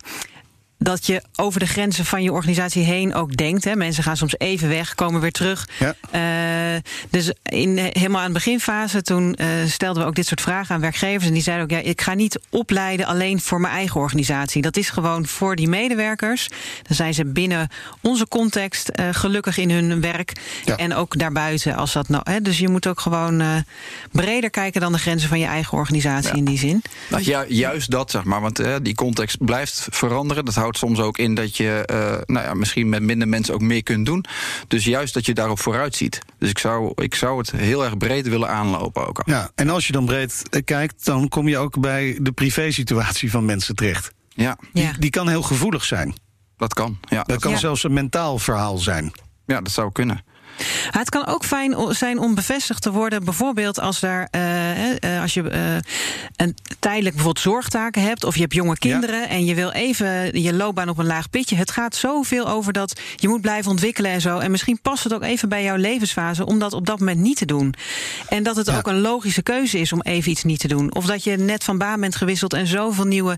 dat 0.81 1.05
je 1.05 1.23
over 1.35 1.59
de 1.59 1.67
grenzen 1.67 2.05
van 2.05 2.23
je 2.23 2.31
organisatie 2.31 2.83
heen 2.83 3.13
ook 3.13 3.37
denkt. 3.37 3.63
Hè. 3.63 3.75
Mensen 3.75 4.03
gaan 4.03 4.17
soms 4.17 4.37
even 4.37 4.69
weg, 4.69 4.95
komen 4.95 5.21
weer 5.21 5.31
terug. 5.31 5.67
Ja. 5.79 5.95
Uh, 6.75 6.81
dus 7.09 7.31
in, 7.43 7.77
helemaal 7.77 8.21
aan 8.21 8.27
de 8.27 8.33
beginfase, 8.33 9.01
toen 9.01 9.35
uh, 9.41 9.47
stelden 9.65 10.03
we 10.03 10.09
ook 10.09 10.15
dit 10.15 10.27
soort 10.27 10.41
vragen 10.41 10.75
aan 10.75 10.81
werkgevers. 10.81 11.25
En 11.25 11.33
die 11.33 11.41
zeiden 11.41 11.65
ook, 11.65 11.83
ja, 11.83 11.89
ik 11.89 12.01
ga 12.01 12.13
niet 12.13 12.39
opleiden 12.49 13.05
alleen 13.05 13.41
voor 13.41 13.61
mijn 13.61 13.73
eigen 13.73 13.99
organisatie. 14.01 14.61
Dat 14.61 14.77
is 14.77 14.89
gewoon 14.89 15.27
voor 15.27 15.55
die 15.55 15.67
medewerkers. 15.67 16.47
Dan 16.83 16.95
zijn 16.95 17.13
ze 17.13 17.25
binnen 17.25 17.69
onze 18.01 18.27
context 18.27 18.91
uh, 18.99 19.07
gelukkig 19.11 19.57
in 19.57 19.71
hun 19.71 20.01
werk. 20.01 20.33
Ja. 20.65 20.75
En 20.75 20.95
ook 20.95 21.19
daarbuiten 21.19 21.75
als 21.75 21.93
dat 21.93 22.09
nou. 22.09 22.23
Hè. 22.31 22.41
Dus 22.41 22.57
je 22.57 22.69
moet 22.69 22.87
ook 22.87 22.99
gewoon 22.99 23.63
breder 24.11 24.49
kijken 24.49 24.81
dan 24.81 24.91
de 24.91 24.99
grenzen 24.99 25.29
van 25.29 25.39
je 25.39 25.45
eigen 25.45 25.77
organisatie 25.77 26.31
ja. 26.31 26.37
in 26.37 26.45
die 26.45 26.57
zin. 26.57 26.81
Nou, 27.09 27.23
ja, 27.25 27.45
juist 27.47 27.91
dat, 27.91 28.11
zeg 28.11 28.23
maar. 28.23 28.41
Want 28.41 28.61
die 28.81 28.95
context 28.95 29.45
blijft 29.45 29.87
veranderen. 29.89 30.45
Dat 30.45 30.55
houdt 30.55 30.68
soms 30.77 30.99
ook 30.99 31.17
in 31.17 31.33
dat 31.33 31.57
je 31.57 31.87
uh, 31.91 32.35
nou 32.35 32.45
ja, 32.45 32.53
misschien 32.53 32.89
met 32.89 33.01
minder 33.01 33.27
mensen 33.27 33.53
ook 33.53 33.61
meer 33.61 33.83
kunt 33.83 34.05
doen. 34.05 34.25
Dus 34.67 34.85
juist 34.85 35.13
dat 35.13 35.25
je 35.25 35.33
daarop 35.33 35.59
vooruit 35.59 35.95
ziet. 35.95 36.19
Dus 36.37 36.49
ik 36.49 36.57
zou, 36.57 36.91
ik 36.95 37.15
zou 37.15 37.37
het 37.37 37.51
heel 37.51 37.83
erg 37.83 37.97
breed 37.97 38.27
willen 38.27 38.49
aanlopen 38.49 39.07
ook. 39.07 39.19
Al. 39.19 39.33
Ja, 39.33 39.51
en 39.55 39.69
als 39.69 39.87
je 39.87 39.93
dan 39.93 40.05
breed 40.05 40.43
eh, 40.49 40.61
kijkt, 40.63 41.05
dan 41.05 41.27
kom 41.27 41.47
je 41.47 41.57
ook 41.57 41.79
bij 41.79 42.17
de 42.21 42.31
privésituatie 42.31 43.31
van 43.31 43.45
mensen 43.45 43.75
terecht. 43.75 44.11
Ja. 44.29 44.57
Die, 44.73 44.89
die 44.99 45.09
kan 45.09 45.27
heel 45.27 45.41
gevoelig 45.41 45.83
zijn. 45.83 46.13
Dat 46.57 46.73
kan, 46.73 46.99
ja. 47.09 47.23
Dat 47.23 47.39
kan 47.39 47.57
zelfs 47.57 47.83
een 47.83 47.93
mentaal 47.93 48.39
verhaal 48.39 48.77
zijn. 48.77 49.11
Ja, 49.45 49.61
dat 49.61 49.71
zou 49.71 49.91
kunnen. 49.91 50.23
Het 50.89 51.09
kan 51.09 51.25
ook 51.25 51.45
fijn 51.45 51.75
zijn 51.89 52.19
om 52.19 52.35
bevestigd 52.35 52.81
te 52.81 52.91
worden, 52.91 53.23
bijvoorbeeld 53.23 53.79
als, 53.79 53.99
daar, 53.99 54.27
uh, 54.31 55.21
als 55.21 55.33
je 55.33 55.41
uh, 55.41 55.75
een 56.35 56.55
tijdelijk 56.79 57.15
bijvoorbeeld 57.15 57.45
zorgtaken 57.45 58.01
hebt, 58.01 58.23
of 58.23 58.35
je 58.35 58.41
hebt 58.41 58.53
jonge 58.53 58.77
kinderen 58.77 59.19
ja. 59.19 59.27
en 59.27 59.45
je 59.45 59.55
wil 59.55 59.71
even 59.71 60.41
je 60.41 60.53
loopbaan 60.53 60.89
op 60.89 60.97
een 60.97 61.05
laag 61.05 61.29
pitje. 61.29 61.55
Het 61.55 61.71
gaat 61.71 61.95
zoveel 61.95 62.49
over 62.49 62.73
dat 62.73 63.01
je 63.15 63.27
moet 63.27 63.41
blijven 63.41 63.71
ontwikkelen 63.71 64.11
en 64.11 64.21
zo. 64.21 64.37
En 64.37 64.51
misschien 64.51 64.81
past 64.81 65.03
het 65.03 65.13
ook 65.13 65.23
even 65.23 65.49
bij 65.49 65.63
jouw 65.63 65.75
levensfase 65.75 66.45
om 66.45 66.59
dat 66.59 66.73
op 66.73 66.85
dat 66.85 66.99
moment 66.99 67.19
niet 67.19 67.37
te 67.37 67.45
doen. 67.45 67.73
En 68.29 68.43
dat 68.43 68.55
het 68.55 68.67
ja. 68.67 68.77
ook 68.77 68.87
een 68.87 69.01
logische 69.01 69.41
keuze 69.41 69.79
is 69.79 69.93
om 69.93 70.01
even 70.01 70.31
iets 70.31 70.43
niet 70.43 70.59
te 70.59 70.67
doen. 70.67 70.95
Of 70.95 71.05
dat 71.05 71.23
je 71.23 71.37
net 71.37 71.63
van 71.63 71.77
baan 71.77 71.99
bent 71.99 72.15
gewisseld 72.15 72.53
en 72.53 72.67
zoveel 72.67 73.05
nieuwe 73.05 73.37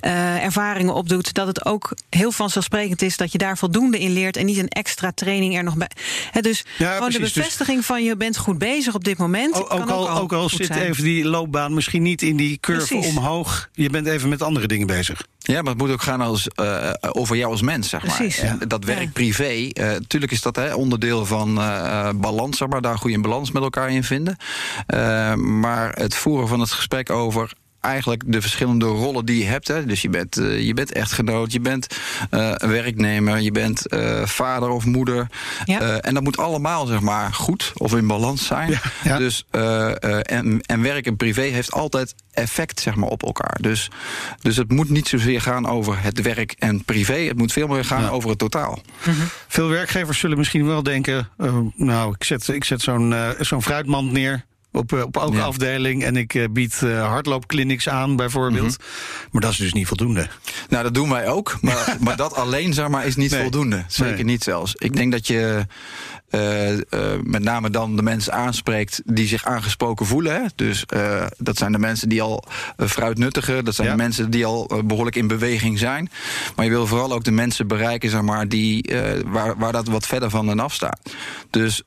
uh, 0.00 0.44
ervaringen 0.44 0.94
opdoet, 0.94 1.34
dat 1.34 1.46
het 1.46 1.64
ook 1.64 1.94
heel 2.10 2.32
vanzelfsprekend 2.32 3.02
is 3.02 3.16
dat 3.16 3.32
je 3.32 3.38
daar 3.38 3.58
voldoende 3.58 3.98
in 3.98 4.12
leert 4.12 4.36
en 4.36 4.46
niet 4.46 4.58
een 4.58 4.68
extra 4.68 5.12
training 5.14 5.56
er 5.56 5.64
nog 5.64 5.76
bij. 5.76 5.90
He, 6.30 6.40
dus 6.40 6.55
dus 6.62 6.86
ja, 6.86 6.94
gewoon 6.94 7.10
precies. 7.10 7.32
de 7.32 7.40
bevestiging 7.40 7.76
dus... 7.76 7.86
van 7.86 8.04
je 8.04 8.16
bent 8.16 8.36
goed 8.36 8.58
bezig 8.58 8.94
op 8.94 9.04
dit 9.04 9.18
moment. 9.18 9.54
O, 9.54 9.58
ook, 9.58 9.90
al, 9.90 10.10
ook 10.10 10.32
al 10.32 10.48
zit 10.48 10.66
zijn. 10.66 10.80
even 10.80 11.02
die 11.04 11.24
loopbaan 11.24 11.74
misschien 11.74 12.02
niet 12.02 12.22
in 12.22 12.36
die 12.36 12.58
curve 12.60 12.86
precies. 12.86 13.16
omhoog. 13.16 13.68
Je 13.72 13.90
bent 13.90 14.06
even 14.06 14.28
met 14.28 14.42
andere 14.42 14.66
dingen 14.66 14.86
bezig. 14.86 15.22
Ja, 15.38 15.62
maar 15.62 15.72
het 15.72 15.82
moet 15.82 15.90
ook 15.90 16.02
gaan 16.02 16.20
als, 16.20 16.48
uh, 16.60 16.92
over 17.00 17.36
jou 17.36 17.50
als 17.50 17.62
mens, 17.62 17.88
zeg 17.88 18.06
maar. 18.06 18.16
Precies. 18.16 18.38
En 18.38 18.58
dat 18.68 18.84
werk 18.84 19.12
privé, 19.12 19.52
uh, 19.52 19.90
tuurlijk 20.06 20.32
is 20.32 20.40
dat 20.40 20.56
hè, 20.56 20.74
onderdeel 20.74 21.26
van 21.26 21.58
uh, 21.58 22.08
balans, 22.14 22.56
zeg 22.56 22.68
maar, 22.68 22.80
daar 22.80 22.98
goede 22.98 23.20
balans 23.20 23.50
met 23.50 23.62
elkaar 23.62 23.90
in 23.90 24.04
vinden. 24.04 24.36
maar 25.60 25.92
het 25.92 26.14
voeren 26.14 26.48
van 26.48 26.60
het 26.60 26.70
gesprek 26.70 27.10
over 27.10 27.52
eigenlijk 27.86 28.22
de 28.26 28.40
verschillende 28.40 28.86
rollen 28.86 29.24
die 29.24 29.38
je 29.38 29.44
hebt. 29.44 29.68
Hè. 29.68 29.86
Dus 29.86 30.02
je 30.02 30.08
bent, 30.08 30.38
uh, 30.38 30.60
je 30.60 30.74
bent 30.74 30.92
echtgenoot, 30.92 31.52
je 31.52 31.60
bent 31.60 31.96
uh, 32.30 32.54
werknemer, 32.54 33.40
je 33.40 33.52
bent 33.52 33.92
uh, 33.92 34.26
vader 34.26 34.68
of 34.68 34.84
moeder. 34.84 35.26
Ja. 35.64 36.00
en 36.00 36.14
dat 36.14 36.22
moet 36.22 36.36
allemaal 36.36 36.86
zeg 36.86 37.00
maar 37.00 37.32
goed 37.32 37.72
of 37.74 37.94
in 37.94 38.06
balans 38.06 38.46
zijn. 38.46 38.70
Ja, 38.70 38.80
ja. 39.04 39.18
Dus, 39.18 39.44
en, 39.50 40.60
en 40.60 40.82
werk 40.82 41.06
en 41.06 41.16
privé 41.16 41.40
heeft 41.40 41.72
altijd 41.72 42.14
effect 42.32 42.80
zeg 42.80 42.94
maar, 42.94 43.08
op 43.08 43.22
elkaar. 43.22 43.58
Dus, 43.60 43.90
dus 44.40 44.56
het 44.56 44.70
moet 44.70 44.88
niet 44.88 45.08
zozeer 45.08 45.40
gaan 45.40 45.66
over 45.66 46.02
het 46.02 46.22
werk 46.22 46.54
en 46.58 46.84
privé. 46.84 47.18
Het 47.18 47.36
moet 47.36 47.52
veel 47.52 47.66
meer 47.66 47.84
gaan 47.84 48.08
over 48.08 48.30
het 48.30 48.38
totaal. 48.38 48.78
Mm 49.04 49.14
-hmm. 49.14 49.28
Veel 49.48 49.68
werkgevers 49.68 50.18
zullen 50.18 50.38
misschien 50.38 50.66
wel 50.66 50.82
denken... 50.82 51.28
nou, 51.76 52.14
ik 52.18 52.24
zet, 52.24 52.48
ik 52.48 52.64
zet 52.64 52.80
zo'n 52.82 53.14
zo'n 53.40 53.62
fruitmand 53.62 54.12
neer 54.12 54.44
op, 54.76 54.92
eh, 54.92 55.02
op 55.02 55.16
elke 55.16 55.36
ja. 55.36 55.42
afdeling. 55.42 56.04
En 56.04 56.16
ik 56.16 56.34
uh, 56.34 56.44
bied 56.50 56.80
uh, 56.84 57.06
hardloopclinics 57.08 57.88
aan, 57.88 58.16
bijvoorbeeld. 58.16 58.78
Mm 58.78 58.84
-hmm. 58.84 59.28
Maar 59.30 59.40
dat 59.40 59.50
is 59.50 59.56
dus 59.56 59.72
niet 59.72 59.86
voldoende. 59.86 60.28
Nou, 60.68 60.82
dat 60.82 60.94
doen 60.94 61.10
wij 61.10 61.28
ook. 61.28 61.58
Maar, 61.60 61.96
maar 62.04 62.16
dat 62.16 62.34
alleen, 62.34 62.72
zeg 62.72 62.88
maar, 62.88 63.06
is 63.06 63.16
niet 63.16 63.30
nee. 63.30 63.40
voldoende. 63.40 63.84
Zeker 63.88 64.14
nee. 64.14 64.24
niet 64.24 64.42
zelfs. 64.42 64.74
Ik 64.74 64.96
denk 64.96 65.12
dat 65.12 65.26
je 65.26 65.66
uh, 66.36 66.72
uh, 66.72 66.78
met 67.22 67.42
name 67.42 67.70
dan 67.70 67.96
de 67.96 68.02
mensen 68.02 68.32
aanspreekt 68.32 69.02
die 69.04 69.26
zich 69.26 69.44
aangesproken 69.44 70.06
voelen. 70.06 70.34
Hè? 70.34 70.42
Dus 70.54 70.84
uh, 70.94 71.26
dat 71.38 71.56
zijn 71.56 71.72
de 71.72 71.78
mensen 71.78 72.08
die 72.08 72.22
al 72.22 72.44
fruitnuttigen. 72.76 73.64
Dat 73.64 73.74
zijn 73.74 73.86
ja. 73.86 73.94
de 73.94 74.02
mensen 74.02 74.30
die 74.30 74.46
al 74.46 74.70
behoorlijk 74.84 75.16
in 75.16 75.26
beweging 75.26 75.78
zijn. 75.78 76.10
Maar 76.56 76.64
je 76.64 76.70
wil 76.70 76.86
vooral 76.86 77.12
ook 77.12 77.24
de 77.24 77.30
mensen 77.30 77.66
bereiken 77.66 78.10
zeg 78.10 78.22
maar, 78.22 78.48
die, 78.48 78.94
waar, 79.26 79.58
waar 79.58 79.72
dat 79.72 79.86
wat 79.86 80.06
verder 80.06 80.30
van 80.30 80.60
af 80.60 80.74
staat. 80.74 81.00
Dus 81.50 81.82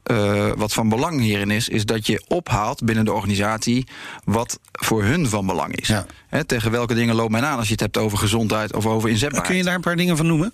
wat 0.56 0.74
van 0.74 0.90
belang 0.90 1.20
hierin 1.20 1.52
is, 1.52 1.70
is 1.70 1.86
dat 1.86 2.08
je 2.08 2.24
ophaalt 2.28 2.84
binnen 2.84 3.06
de 3.06 3.14
organisatie 3.14 3.88
wat 4.24 4.60
voor 4.72 5.04
hun 5.04 5.28
van 5.30 5.46
belang 5.46 5.76
is. 5.76 5.88
Ja. 5.88 6.06
Hè, 6.28 6.44
tegen 6.44 6.72
welke 6.72 6.94
dingen 6.94 7.16
loopt 7.16 7.32
men 7.32 7.46
aan 7.46 7.58
als 7.58 7.66
je 7.66 7.72
het 7.72 7.82
hebt 7.82 7.98
over 7.98 8.18
gezondheid 8.18 8.76
of 8.76 8.86
over 8.86 9.10
inzetbaarheid. 9.10 9.48
Kun 9.48 9.58
je 9.58 9.64
daar 9.64 9.76
een 9.76 9.82
paar 9.82 9.96
dingen 9.96 10.18
van 10.18 10.28
noemen? 10.28 10.54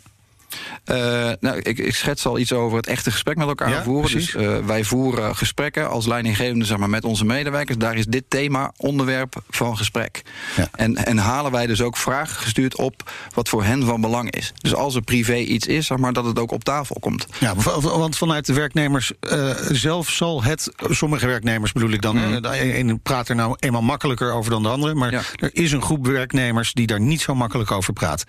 Uh, 0.85 1.31
nou, 1.39 1.59
ik, 1.59 1.77
ik, 1.77 1.95
schets 1.95 2.25
al 2.25 2.39
iets 2.39 2.53
over 2.53 2.77
het 2.77 2.87
echte 2.87 3.11
gesprek 3.11 3.37
met 3.37 3.47
elkaar 3.47 3.69
ja, 3.69 3.83
voeren. 3.83 4.11
Precies. 4.11 4.31
Dus 4.31 4.43
uh, 4.43 4.65
wij 4.65 4.83
voeren 4.83 5.35
gesprekken 5.35 5.89
als 5.89 6.07
leidinggevende 6.07 6.65
zeg 6.65 6.77
maar, 6.77 6.89
met 6.89 7.03
onze 7.03 7.25
medewerkers. 7.25 7.77
Daar 7.77 7.95
is 7.95 8.05
dit 8.05 8.23
thema 8.27 8.73
onderwerp 8.77 9.35
van 9.49 9.77
gesprek. 9.77 10.21
Ja. 10.55 10.67
En, 10.71 10.95
en 10.95 11.17
halen 11.17 11.51
wij 11.51 11.67
dus 11.67 11.81
ook 11.81 11.97
vragen 11.97 12.35
gestuurd 12.35 12.77
op 12.77 13.11
wat 13.33 13.49
voor 13.49 13.63
hen 13.63 13.85
van 13.85 14.01
belang 14.01 14.31
is. 14.31 14.53
Dus 14.61 14.75
als 14.75 14.95
er 14.95 15.01
privé 15.01 15.35
iets 15.35 15.67
is, 15.67 15.85
zeg 15.85 15.97
maar, 15.97 16.13
dat 16.13 16.25
het 16.25 16.39
ook 16.39 16.51
op 16.51 16.63
tafel 16.63 16.97
komt. 16.99 17.27
Ja, 17.39 17.55
want 17.81 18.17
vanuit 18.17 18.45
de 18.45 18.53
werknemers 18.53 19.11
uh, 19.31 19.49
zelf 19.71 20.09
zal 20.09 20.43
het, 20.43 20.71
sommige 20.89 21.27
werknemers 21.27 21.71
bedoel 21.71 21.91
ik 21.91 22.01
dan, 22.01 22.15
mm. 22.15 22.41
de 22.41 22.77
een 22.77 22.99
praat 23.01 23.29
er 23.29 23.35
nou 23.35 23.55
eenmaal 23.59 23.81
makkelijker 23.81 24.31
over 24.31 24.51
dan 24.51 24.63
de 24.63 24.69
andere. 24.69 24.93
Maar 24.93 25.11
ja. 25.11 25.21
er 25.35 25.49
is 25.53 25.71
een 25.71 25.81
groep 25.81 26.07
werknemers 26.07 26.73
die 26.73 26.87
daar 26.87 27.01
niet 27.01 27.21
zo 27.21 27.35
makkelijk 27.35 27.71
over 27.71 27.93
praat. 27.93 28.23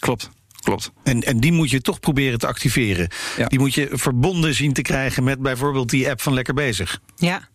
Klopt. 0.00 0.30
Klopt. 0.60 0.92
En, 1.02 1.20
en 1.20 1.40
die 1.40 1.52
moet 1.52 1.70
je 1.70 1.80
toch 1.80 2.00
proberen 2.00 2.38
te 2.38 2.46
activeren. 2.46 3.08
Ja. 3.36 3.46
Die 3.46 3.58
moet 3.58 3.74
je 3.74 3.88
verbonden 3.92 4.54
zien 4.54 4.72
te 4.72 4.82
krijgen 4.82 5.24
met 5.24 5.40
bijvoorbeeld 5.40 5.90
die 5.90 6.10
app 6.10 6.20
van 6.20 6.34
Lekker 6.34 6.54
Bezig. 6.54 7.00
Ja. 7.16 7.48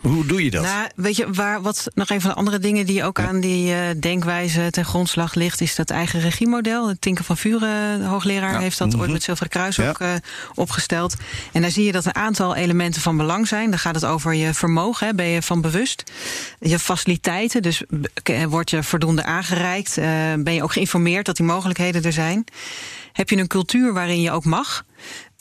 Hoe 0.00 0.26
doe 0.26 0.44
je 0.44 0.50
dat? 0.50 0.62
Nou, 0.62 0.88
weet 0.94 1.16
je, 1.16 1.32
waar, 1.32 1.62
wat 1.62 1.88
nog 1.94 2.10
een 2.10 2.20
van 2.20 2.30
de 2.30 2.36
andere 2.36 2.58
dingen 2.58 2.86
die 2.86 3.04
ook 3.04 3.18
ja. 3.18 3.26
aan 3.26 3.40
die 3.40 3.72
uh, 3.72 3.78
denkwijze 4.00 4.70
ten 4.70 4.84
grondslag 4.84 5.34
ligt, 5.34 5.60
is 5.60 5.74
dat 5.74 5.90
eigen 5.90 6.20
regiemodel. 6.20 6.94
Tinker 6.98 7.24
van 7.24 7.36
Vuren, 7.36 7.98
de 7.98 8.04
hoogleraar, 8.04 8.52
ja. 8.52 8.58
heeft 8.58 8.78
dat 8.78 8.96
ooit 8.96 9.10
met 9.10 9.22
Zilveren 9.22 9.50
Kruis 9.50 9.76
ja. 9.76 9.88
ook 9.88 10.00
uh, 10.00 10.12
opgesteld. 10.54 11.16
En 11.52 11.60
daar 11.60 11.70
zie 11.70 11.84
je 11.84 11.92
dat 11.92 12.04
een 12.04 12.14
aantal 12.14 12.56
elementen 12.56 13.02
van 13.02 13.16
belang 13.16 13.48
zijn. 13.48 13.70
Dan 13.70 13.78
gaat 13.78 13.94
het 13.94 14.04
over 14.04 14.34
je 14.34 14.54
vermogen, 14.54 15.06
hè, 15.06 15.14
ben 15.14 15.26
je 15.26 15.42
van 15.42 15.60
bewust. 15.60 16.12
Je 16.60 16.78
faciliteiten, 16.78 17.62
dus 17.62 17.82
word 18.48 18.70
je 18.70 18.82
voldoende 18.82 19.24
aangereikt. 19.24 19.98
Uh, 19.98 20.04
ben 20.38 20.54
je 20.54 20.62
ook 20.62 20.72
geïnformeerd 20.72 21.26
dat 21.26 21.36
die 21.36 21.46
mogelijkheden 21.46 22.02
er 22.02 22.12
zijn. 22.12 22.44
Heb 23.12 23.30
je 23.30 23.36
een 23.36 23.46
cultuur 23.46 23.92
waarin 23.92 24.20
je 24.20 24.30
ook 24.30 24.44
mag? 24.44 24.84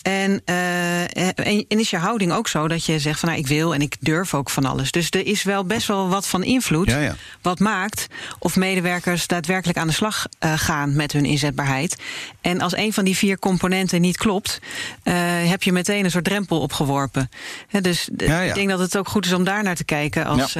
En, 0.02 0.42
uh, 0.46 1.28
en 1.28 1.66
is 1.68 1.90
je 1.90 1.98
houding 1.98 2.32
ook 2.32 2.48
zo 2.48 2.68
dat 2.68 2.86
je 2.86 3.00
zegt 3.00 3.20
van 3.20 3.30
nou 3.30 3.42
ik 3.42 3.48
wil 3.48 3.74
en 3.74 3.82
ik 3.82 3.96
durf 4.00 4.34
ook 4.34 4.50
van 4.50 4.66
alles. 4.66 4.92
Dus 4.92 5.10
er 5.10 5.26
is 5.26 5.44
wel 5.44 5.66
best 5.66 5.88
wel 5.88 6.10
wat 6.10 6.28
van 6.28 6.44
invloed. 6.44 6.90
Ja, 6.90 7.00
ja. 7.00 7.16
Wat 7.42 7.60
maakt 7.60 8.08
of 8.40 8.56
medewerkers 8.56 9.28
daadwerkelijk 9.28 9.78
aan 9.78 9.88
de 9.88 9.94
slag 9.94 10.26
uh, 10.40 10.54
gaan 10.56 10.96
met 10.96 11.12
hun 11.12 11.26
inzetbaarheid. 11.26 11.98
En 12.42 12.62
als 12.62 12.76
een 12.76 12.94
van 12.94 13.06
die 13.06 13.18
vier 13.18 13.40
componenten 13.40 14.02
niet 14.02 14.18
klopt, 14.18 14.60
uh, 15.04 15.14
heb 15.50 15.64
je 15.64 15.72
meteen 15.72 16.04
een 16.04 16.12
soort 16.12 16.24
drempel 16.24 16.62
opgeworpen. 16.62 17.30
He, 17.68 17.82
dus 17.82 18.10
ja, 18.18 18.42
ik 18.42 18.54
denk 18.54 18.70
dat 18.70 18.80
het 18.80 18.98
ook 18.98 19.08
goed 19.08 19.26
is 19.26 19.34
om 19.34 19.44
daar 19.44 19.64
naar 19.64 19.76
te 19.76 19.84
kijken 19.84 20.26
als 20.26 20.54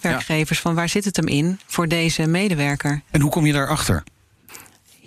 werkgevers. 0.00 0.60
Van 0.60 0.74
waar 0.74 0.88
zit 0.88 1.04
het 1.04 1.16
hem 1.16 1.26
in 1.28 1.60
voor 1.66 1.88
deze 1.88 2.26
medewerker? 2.26 3.02
En 3.10 3.20
hoe 3.20 3.30
kom 3.30 3.46
je 3.46 3.52
daarachter? 3.52 4.02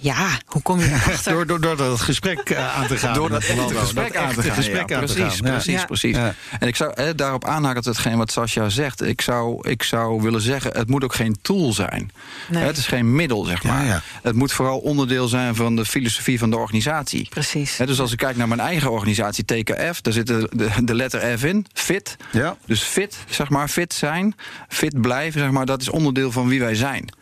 Ja, 0.01 0.39
hoe 0.45 0.61
kom 0.61 0.79
je 0.79 0.85
erachter? 0.85 1.33
door, 1.33 1.47
door, 1.47 1.61
door 1.61 1.77
dat 1.77 2.01
gesprek 2.01 2.49
uh, 2.49 2.77
aan 2.77 2.87
te 2.87 2.97
gaan. 2.97 3.13
Door 3.13 3.29
dat 3.29 3.43
echte 3.43 3.75
gesprek 3.75 4.15
aan 4.15 4.33
te 4.33 4.41
gaan. 4.41 4.55
Gesprek 4.55 4.89
ja, 4.89 4.95
aan 4.95 5.05
precies, 5.05 5.37
te 5.37 5.43
gaan. 5.43 5.51
precies, 5.51 5.79
ja. 5.79 5.85
precies. 5.85 6.15
Ja. 6.15 6.33
En 6.59 6.67
ik 6.67 6.75
zou 6.75 6.93
eh, 6.93 7.09
daarop 7.15 7.45
aanhaken 7.45 7.83
hetgeen 7.83 8.17
wat 8.17 8.31
Sascha 8.31 8.69
zegt. 8.69 9.01
Ik 9.01 9.21
zou, 9.21 9.69
ik 9.69 9.83
zou 9.83 10.21
willen 10.21 10.41
zeggen, 10.41 10.71
het 10.77 10.89
moet 10.89 11.03
ook 11.03 11.13
geen 11.13 11.37
tool 11.41 11.73
zijn. 11.73 12.11
Nee. 12.49 12.63
Het 12.63 12.77
is 12.77 12.87
geen 12.87 13.15
middel, 13.15 13.43
zeg 13.43 13.63
maar. 13.63 14.03
Het 14.21 14.35
moet 14.35 14.53
vooral 14.53 14.79
onderdeel 14.79 15.27
zijn 15.27 15.55
van 15.55 15.75
de 15.75 15.85
filosofie 15.85 16.39
van 16.39 16.49
de 16.49 16.57
organisatie. 16.57 17.29
Precies. 17.29 17.77
dus 17.77 17.99
als 17.99 18.11
ik 18.11 18.17
kijk 18.17 18.37
naar 18.37 18.47
mijn 18.47 18.59
eigen 18.59 18.91
organisatie, 18.91 19.45
TKF, 19.45 20.01
daar 20.01 20.13
zit 20.13 20.27
de, 20.27 20.49
de, 20.51 20.69
de 20.83 20.95
letter 20.95 21.37
F 21.37 21.43
in, 21.43 21.65
fit. 21.73 22.15
Ja. 22.31 22.57
Dus 22.65 22.81
fit, 22.81 23.17
zeg 23.29 23.49
maar, 23.49 23.67
fit 23.67 23.93
zijn, 23.93 24.35
fit 24.67 25.01
blijven, 25.01 25.39
zeg 25.39 25.51
maar, 25.51 25.65
dat 25.65 25.81
is 25.81 25.89
onderdeel 25.89 26.31
van 26.31 26.47
wie 26.47 26.59
wij 26.59 26.75
zijn. 26.75 27.13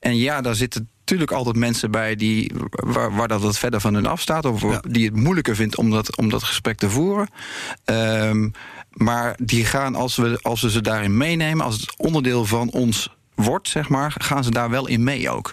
En 0.00 0.16
ja, 0.16 0.40
daar 0.40 0.54
zitten 0.54 0.88
natuurlijk 1.10 1.38
altijd 1.38 1.56
mensen 1.56 1.90
bij 1.90 2.16
die, 2.16 2.52
waar, 2.70 3.14
waar 3.14 3.28
dat 3.28 3.40
wat 3.40 3.58
verder 3.58 3.80
van 3.80 3.94
hun 3.94 4.06
afstaat. 4.06 4.44
Of 4.44 4.62
ja. 4.62 4.82
die 4.88 5.04
het 5.04 5.16
moeilijker 5.16 5.56
vindt 5.56 5.76
om 5.76 5.90
dat, 5.90 6.16
om 6.16 6.28
dat 6.28 6.42
gesprek 6.42 6.78
te 6.78 6.90
voeren. 6.90 7.28
Um, 7.84 8.52
maar 8.92 9.36
die 9.42 9.64
gaan, 9.64 9.94
als 9.94 10.16
we, 10.16 10.38
als 10.42 10.60
we 10.60 10.70
ze 10.70 10.80
daarin 10.80 11.16
meenemen, 11.16 11.64
als 11.64 11.80
het 11.80 11.94
onderdeel 11.96 12.44
van 12.44 12.70
ons 12.70 13.16
wordt, 13.34 13.68
zeg 13.68 13.88
maar, 13.88 14.14
gaan 14.18 14.44
ze 14.44 14.50
daar 14.50 14.70
wel 14.70 14.86
in 14.86 15.02
mee 15.02 15.30
ook. 15.30 15.52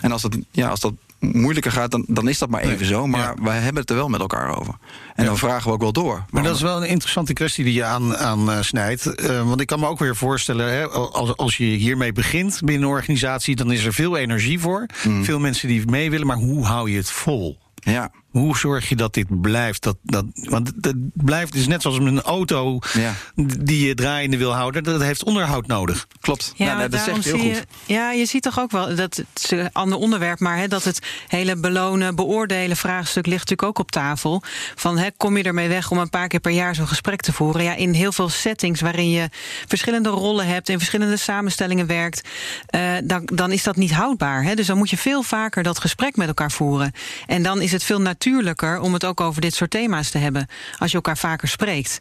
En 0.00 0.12
als 0.12 0.22
dat, 0.22 0.38
ja, 0.50 0.68
als 0.68 0.80
dat 0.80 0.92
moeilijker 1.32 1.72
gaat, 1.72 1.90
dan, 1.90 2.04
dan 2.08 2.28
is 2.28 2.38
dat 2.38 2.48
maar 2.48 2.62
even 2.62 2.86
zo. 2.86 3.06
Maar 3.06 3.34
wij 3.42 3.58
hebben 3.58 3.80
het 3.80 3.90
er 3.90 3.96
wel 3.96 4.08
met 4.08 4.20
elkaar 4.20 4.58
over. 4.58 4.74
En 5.14 5.24
dan 5.24 5.38
vragen 5.38 5.66
we 5.66 5.72
ook 5.72 5.80
wel 5.80 5.92
door. 5.92 6.24
Maar 6.30 6.42
dat 6.42 6.54
is 6.54 6.62
wel 6.62 6.76
een 6.76 6.88
interessante 6.88 7.32
kwestie 7.32 7.64
die 7.64 7.74
je 7.74 7.84
aan, 7.84 8.16
aan 8.16 8.50
uh, 8.50 8.60
snijdt. 8.60 9.06
Uh, 9.06 9.42
want 9.48 9.60
ik 9.60 9.66
kan 9.66 9.80
me 9.80 9.86
ook 9.86 9.98
weer 9.98 10.16
voorstellen, 10.16 10.72
hè, 10.72 10.86
als, 10.88 11.36
als 11.36 11.56
je 11.56 11.64
hiermee 11.64 12.12
begint 12.12 12.60
binnen 12.64 12.88
een 12.88 12.94
organisatie, 12.94 13.56
dan 13.56 13.72
is 13.72 13.84
er 13.84 13.92
veel 13.92 14.16
energie 14.16 14.60
voor. 14.60 14.86
Mm. 15.04 15.24
Veel 15.24 15.38
mensen 15.38 15.68
die 15.68 15.86
mee 15.86 16.10
willen, 16.10 16.26
maar 16.26 16.36
hoe 16.36 16.64
hou 16.64 16.90
je 16.90 16.96
het 16.96 17.10
vol? 17.10 17.58
Ja. 17.74 18.10
Hoe 18.38 18.58
zorg 18.58 18.88
je 18.88 18.96
dat 18.96 19.14
dit 19.14 19.40
blijft? 19.40 19.82
Dat, 19.82 19.96
dat, 20.02 20.24
want 20.34 20.72
het 20.80 20.96
blijft, 21.12 21.54
is 21.54 21.66
net 21.66 21.82
zoals 21.82 21.98
een 21.98 22.22
auto 22.22 22.78
ja. 22.92 23.14
die 23.60 23.86
je 23.86 23.94
draaiende 23.94 24.36
wil 24.36 24.54
houden. 24.54 24.84
Dat 24.84 25.02
heeft 25.02 25.24
onderhoud 25.24 25.66
nodig. 25.66 26.06
Klopt. 26.20 26.52
Ja, 26.56 26.76
nou, 26.76 26.88
dat 26.88 27.00
zegt 27.00 27.24
heel 27.24 27.38
goed. 27.38 27.42
Je, 27.42 27.64
ja, 27.86 28.12
je 28.12 28.26
ziet 28.26 28.42
toch 28.42 28.60
ook 28.60 28.70
wel, 28.70 28.94
dat 28.94 29.16
het 29.16 29.28
is 29.42 29.50
een 29.50 29.72
ander 29.72 29.98
onderwerp, 29.98 30.40
maar 30.40 30.58
hè, 30.58 30.68
dat 30.68 30.84
het 30.84 30.98
hele 31.28 31.56
belonen, 31.56 32.14
beoordelen 32.14 32.76
vraagstuk 32.76 33.26
ligt 33.26 33.38
natuurlijk 33.38 33.68
ook 33.68 33.78
op 33.78 33.90
tafel. 33.90 34.42
Van 34.74 34.98
hè, 34.98 35.08
kom 35.16 35.36
je 35.36 35.42
ermee 35.42 35.68
weg 35.68 35.90
om 35.90 35.98
een 35.98 36.10
paar 36.10 36.28
keer 36.28 36.40
per 36.40 36.52
jaar 36.52 36.74
zo'n 36.74 36.88
gesprek 36.88 37.20
te 37.20 37.32
voeren? 37.32 37.62
Ja, 37.62 37.74
in 37.74 37.92
heel 37.92 38.12
veel 38.12 38.28
settings 38.28 38.80
waarin 38.80 39.10
je 39.10 39.28
verschillende 39.66 40.08
rollen 40.08 40.46
hebt, 40.46 40.68
in 40.68 40.78
verschillende 40.78 41.16
samenstellingen 41.16 41.86
werkt, 41.86 42.28
uh, 42.70 42.92
dan, 43.04 43.28
dan 43.32 43.52
is 43.52 43.62
dat 43.62 43.76
niet 43.76 43.92
houdbaar. 43.92 44.42
Hè? 44.42 44.54
Dus 44.54 44.66
dan 44.66 44.78
moet 44.78 44.90
je 44.90 44.96
veel 44.96 45.22
vaker 45.22 45.62
dat 45.62 45.78
gesprek 45.78 46.16
met 46.16 46.28
elkaar 46.28 46.52
voeren. 46.52 46.92
En 47.26 47.42
dan 47.42 47.60
is 47.60 47.72
het 47.72 47.82
veel 47.82 48.00
natuurlijker 48.00 48.24
natuurlijker 48.26 48.80
om 48.80 48.92
het 48.92 49.04
ook 49.04 49.20
over 49.20 49.40
dit 49.40 49.54
soort 49.54 49.70
thema's 49.70 50.10
te 50.10 50.18
hebben. 50.18 50.46
Als 50.78 50.90
je 50.90 50.96
elkaar 50.96 51.18
vaker 51.18 51.48
spreekt. 51.48 51.98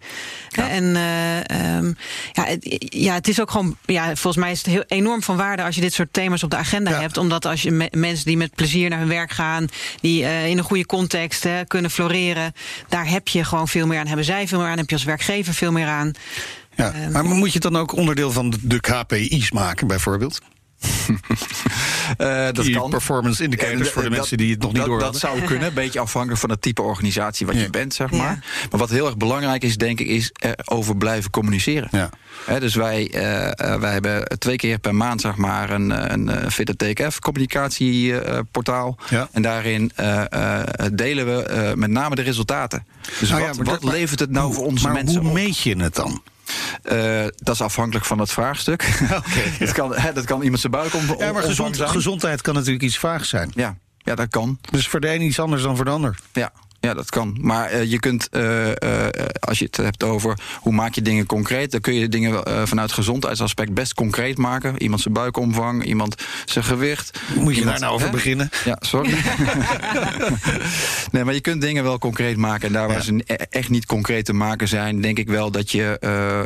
Ja. 0.50 0.70
En 0.70 0.84
uh, 0.84 1.78
um, 1.78 1.98
ja, 2.32 2.46
het, 2.46 2.88
ja, 2.90 3.14
het 3.14 3.28
is 3.28 3.42
ook 3.42 3.52
gewoon. 3.52 3.78
Ja, 3.86 4.06
volgens 4.06 4.36
mij 4.36 4.52
is 4.52 4.58
het 4.58 4.68
heel 4.68 4.84
enorm 4.88 5.24
van 5.24 5.38
waarde 5.38 5.64
als 5.64 5.76
je 5.76 5.82
dit 5.82 5.94
soort 5.94 6.14
thema's 6.14 6.44
op 6.44 6.50
de 6.50 6.56
agenda 6.56 6.92
ja. 6.92 7.00
hebt. 7.00 7.18
Omdat 7.18 7.46
als 7.46 7.62
je 7.62 7.72
me, 7.72 7.88
mensen 7.92 8.26
die 8.26 8.38
met 8.38 8.56
plezier 8.56 8.90
naar 8.90 9.00
hun 9.00 9.08
werk 9.08 9.32
gaan, 9.32 9.68
die 10.02 10.22
uh, 10.22 10.48
in 10.48 10.58
een 10.58 10.64
goede 10.64 10.86
context 10.86 11.44
hè, 11.44 11.66
kunnen 11.66 11.92
floreren, 11.92 12.54
daar 12.90 13.10
heb 13.10 13.28
je 13.28 13.44
gewoon 13.44 13.68
veel 13.68 13.88
meer 13.88 14.00
aan. 14.00 14.08
Hebben 14.08 14.26
zij 14.26 14.48
veel 14.48 14.60
meer 14.60 14.68
aan, 14.68 14.78
heb 14.78 14.90
je 14.90 14.96
als 14.96 15.04
werkgever 15.04 15.54
veel 15.54 15.72
meer 15.72 15.88
aan. 15.88 16.12
Ja, 16.76 16.94
uh, 16.96 17.08
maar 17.08 17.26
moet 17.26 17.48
je 17.48 17.60
het 17.60 17.72
dan 17.72 17.78
ook 17.78 17.96
onderdeel 17.96 18.32
van 18.32 18.54
de 18.62 18.80
KPI's 18.80 19.52
maken, 19.52 19.88
bijvoorbeeld? 19.88 20.42
uh, 22.18 22.48
dat 22.52 22.70
kan. 22.70 22.90
performance 22.90 23.44
indicators 23.44 23.90
voor 23.90 24.04
de 24.04 24.10
mensen 24.10 24.38
die 24.38 24.52
het 24.52 24.62
nog 24.62 24.74
niet 24.74 24.86
door 24.86 25.00
Dat 25.00 25.18
zou 25.18 25.42
kunnen, 25.42 25.68
een 25.68 25.74
beetje 25.84 26.00
afhankelijk 26.00 26.40
van 26.40 26.50
het 26.50 26.62
type 26.62 26.82
organisatie 26.82 27.46
wat 27.46 27.56
je 27.56 27.70
bent, 27.70 27.94
zeg 27.94 28.12
maar. 28.12 28.20
Ja. 28.20 28.68
Maar 28.70 28.80
wat 28.80 28.90
heel 28.90 29.06
erg 29.06 29.18
belangrijk 29.18 29.64
is, 29.64 29.78
denk 29.78 30.00
ik, 30.00 30.08
is 30.08 30.32
over 30.66 30.98
blijven 30.98 31.32
communiceren. 31.32 31.88
Ja. 31.92 32.10
He, 32.46 32.60
dus 32.60 32.76
wij, 32.76 33.08
uh, 33.08 33.80
wij 33.80 33.92
hebben 33.92 34.38
twee 34.38 34.56
keer 34.56 34.80
per 34.80 34.96
maand, 34.96 35.22
zeg 35.22 35.36
maar, 35.36 35.70
een, 35.70 36.14
een 36.14 36.52
Fitte 36.52 36.76
TKF 36.76 37.20
communicatieportaal. 37.20 38.98
Ja. 39.10 39.30
En 39.32 39.42
daarin 39.42 39.92
delen 40.94 41.26
we 41.26 41.74
met 41.76 41.90
name 41.90 42.16
de 42.16 42.22
resultaten. 42.22 42.86
Dus 43.20 43.30
nou 43.30 43.44
wat, 43.44 43.58
wat 43.58 43.84
levert 43.84 44.20
het 44.20 44.32
nou 44.32 44.54
voor 44.54 44.66
onze 44.66 44.84
maar 44.84 44.94
mensen 44.94 45.22
hoe 45.22 45.34
meet 45.34 45.60
je 45.60 45.78
het 45.78 45.96
dan? 45.96 46.22
Uh, 46.92 47.26
dat 47.36 47.56
is 47.56 47.62
afhankelijk 47.62 48.06
van 48.06 48.20
het 48.20 48.32
vraagstuk. 48.32 48.84
Okay, 49.04 49.58
dat, 49.60 49.72
kan, 49.72 49.96
hè, 49.96 50.14
dat 50.14 50.26
kan 50.26 50.42
iemand 50.42 50.60
zijn 50.60 50.72
buik 50.72 50.94
om. 50.94 51.16
Ja, 51.18 51.32
maar 51.32 51.44
gezond, 51.44 51.82
gezondheid 51.82 52.42
kan 52.42 52.54
natuurlijk 52.54 52.84
iets 52.84 52.98
vaags 52.98 53.30
zijn. 53.30 53.52
Ja, 53.54 53.78
ja, 53.98 54.16
dat 54.16 54.30
kan. 54.30 54.60
Dus 54.72 54.88
voor 54.88 55.00
de 55.00 55.14
een 55.14 55.22
iets 55.22 55.40
anders 55.40 55.62
dan 55.62 55.76
voor 55.76 55.86
de 55.86 55.92
ander. 55.92 56.18
Ja, 56.34 56.52
ja, 56.86 56.94
dat 56.94 57.10
kan. 57.10 57.38
Maar 57.42 57.74
uh, 57.74 57.84
je 57.84 58.00
kunt, 58.00 58.28
uh, 58.32 58.68
uh, 58.68 58.74
als 59.40 59.60
je 59.60 59.66
het 59.66 59.78
hebt 59.78 60.04
over 60.04 60.40
hoe 60.60 60.74
maak 60.74 60.94
je 60.94 61.02
dingen 61.02 61.26
concreet, 61.26 61.72
dan 61.72 61.82
kun 61.82 61.94
je 61.94 62.10
dingen 62.10 62.68
vanuit 62.68 62.92
gezondheidsaspect 62.92 63.74
best 63.74 63.94
concreet 63.94 64.38
maken. 64.38 64.82
Iemand 64.82 65.02
zijn 65.02 65.14
buikomvang, 65.14 65.84
iemand 65.84 66.16
zijn 66.46 66.66
gewicht. 66.66 67.20
Moet 67.36 67.54
je 67.54 67.60
iemand, 67.60 67.80
daar 67.80 67.90
nou 67.90 67.94
over 67.94 68.10
beginnen? 68.10 68.50
Ja, 68.66 68.78
sorry. 68.80 69.10
nee, 71.12 71.24
maar 71.24 71.34
je 71.34 71.42
kunt 71.42 71.62
dingen 71.62 71.84
wel 71.84 71.98
concreet 71.98 72.38
maken. 72.38 72.68
En 72.68 72.74
daar 72.74 72.88
waar 72.88 72.98
ja. 72.98 73.04
ze 73.04 73.48
echt 73.50 73.70
niet 73.70 73.86
concreet 73.86 74.26
te 74.26 74.34
maken 74.34 74.68
zijn, 74.68 75.02
denk 75.02 75.18
ik 75.18 75.28
wel 75.28 75.52
dat 75.52 75.72
je, 75.72 75.98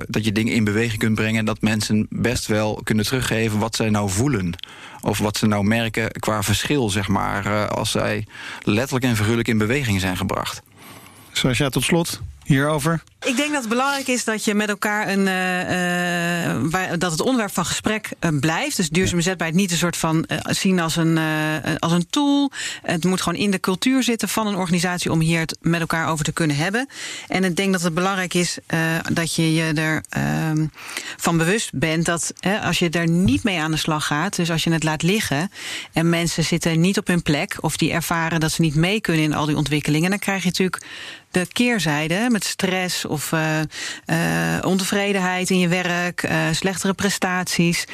dat 0.07 0.25
je 0.25 0.31
dingen 0.31 0.53
in 0.53 0.63
beweging 0.63 0.99
kunt 0.99 1.15
brengen. 1.15 1.39
En 1.39 1.45
dat 1.45 1.61
mensen 1.61 2.07
best 2.09 2.45
wel 2.45 2.81
kunnen 2.83 3.05
teruggeven 3.05 3.59
wat 3.59 3.75
zij 3.75 3.89
nou 3.89 4.09
voelen. 4.09 4.55
Of 5.01 5.17
wat 5.17 5.37
ze 5.37 5.45
nou 5.45 5.63
merken 5.63 6.11
qua 6.11 6.43
verschil, 6.43 6.89
zeg 6.89 7.07
maar, 7.07 7.67
als 7.67 7.91
zij 7.91 8.25
letterlijk 8.61 9.05
en 9.05 9.15
figuurlijk 9.15 9.47
in 9.47 9.57
beweging 9.57 9.99
zijn 9.99 10.17
gebracht. 10.17 10.61
Jij 11.31 11.69
tot 11.69 11.83
slot 11.83 12.21
hierover? 12.49 13.03
Ik 13.25 13.35
denk 13.35 13.51
dat 13.51 13.59
het 13.59 13.69
belangrijk 13.69 14.07
is 14.07 14.23
dat 14.23 14.45
je 14.45 14.53
met 14.53 14.69
elkaar 14.69 15.07
een. 15.07 15.27
Uh, 15.27 16.53
uh, 16.63 16.91
dat 16.97 17.11
het 17.11 17.21
onderwerp 17.21 17.53
van 17.53 17.65
gesprek 17.65 18.09
uh, 18.19 18.39
blijft. 18.39 18.77
Dus 18.77 18.89
duurzame 18.89 19.21
zetbaarheid 19.21 19.59
niet 19.59 19.71
een 19.71 19.77
soort 19.77 19.97
van 19.97 20.25
zien 20.43 20.79
als 20.79 20.95
een, 20.95 21.19
als 21.79 21.91
een 21.91 22.09
tool. 22.09 22.51
Het 22.81 23.03
moet 23.03 23.21
gewoon 23.21 23.39
in 23.39 23.51
de 23.51 23.59
cultuur 23.59 24.03
zitten 24.03 24.29
van 24.29 24.47
een 24.47 24.55
organisatie 24.55 25.11
om 25.11 25.19
hier 25.19 25.39
het 25.39 25.57
met 25.61 25.79
elkaar 25.79 26.07
over 26.07 26.25
te 26.25 26.31
kunnen 26.31 26.55
hebben. 26.55 26.87
En 27.27 27.43
ik 27.43 27.55
denk 27.55 27.71
dat 27.71 27.81
het 27.81 27.93
belangrijk 27.93 28.33
is 28.33 28.57
dat 29.13 29.35
je 29.35 29.53
je 29.53 29.73
er 29.73 30.03
ehm, 30.09 30.65
van 31.17 31.37
bewust 31.37 31.69
bent 31.73 32.05
dat 32.05 32.33
als 32.63 32.79
je 32.79 32.89
er 32.89 33.09
niet 33.09 33.43
mee 33.43 33.59
aan 33.59 33.71
de 33.71 33.77
slag 33.77 34.05
gaat, 34.05 34.35
dus 34.35 34.51
als 34.51 34.63
je 34.63 34.71
het 34.71 34.83
laat 34.83 35.03
liggen 35.03 35.51
en 35.93 36.09
mensen 36.09 36.43
zitten 36.43 36.79
niet 36.79 36.97
op 36.97 37.07
hun 37.07 37.21
plek 37.21 37.57
of 37.59 37.77
die 37.77 37.91
ervaren 37.91 38.39
dat 38.39 38.51
ze 38.51 38.61
niet 38.61 38.75
mee 38.75 39.01
kunnen 39.01 39.23
in 39.23 39.33
al 39.33 39.45
die 39.45 39.57
ontwikkelingen, 39.57 40.09
dan 40.09 40.19
krijg 40.19 40.41
je 40.41 40.47
natuurlijk 40.47 40.83
de 41.31 41.47
keerzijde 41.51 42.27
met 42.29 42.43
stress 42.43 43.05
of 43.05 43.31
uh, 43.31 43.59
uh, 44.05 44.15
ontevredenheid 44.65 45.49
in 45.49 45.59
je 45.59 45.67
werk, 45.67 46.23
uh, 46.23 46.31
slechtere 46.51 46.93
prestaties. 46.93 47.85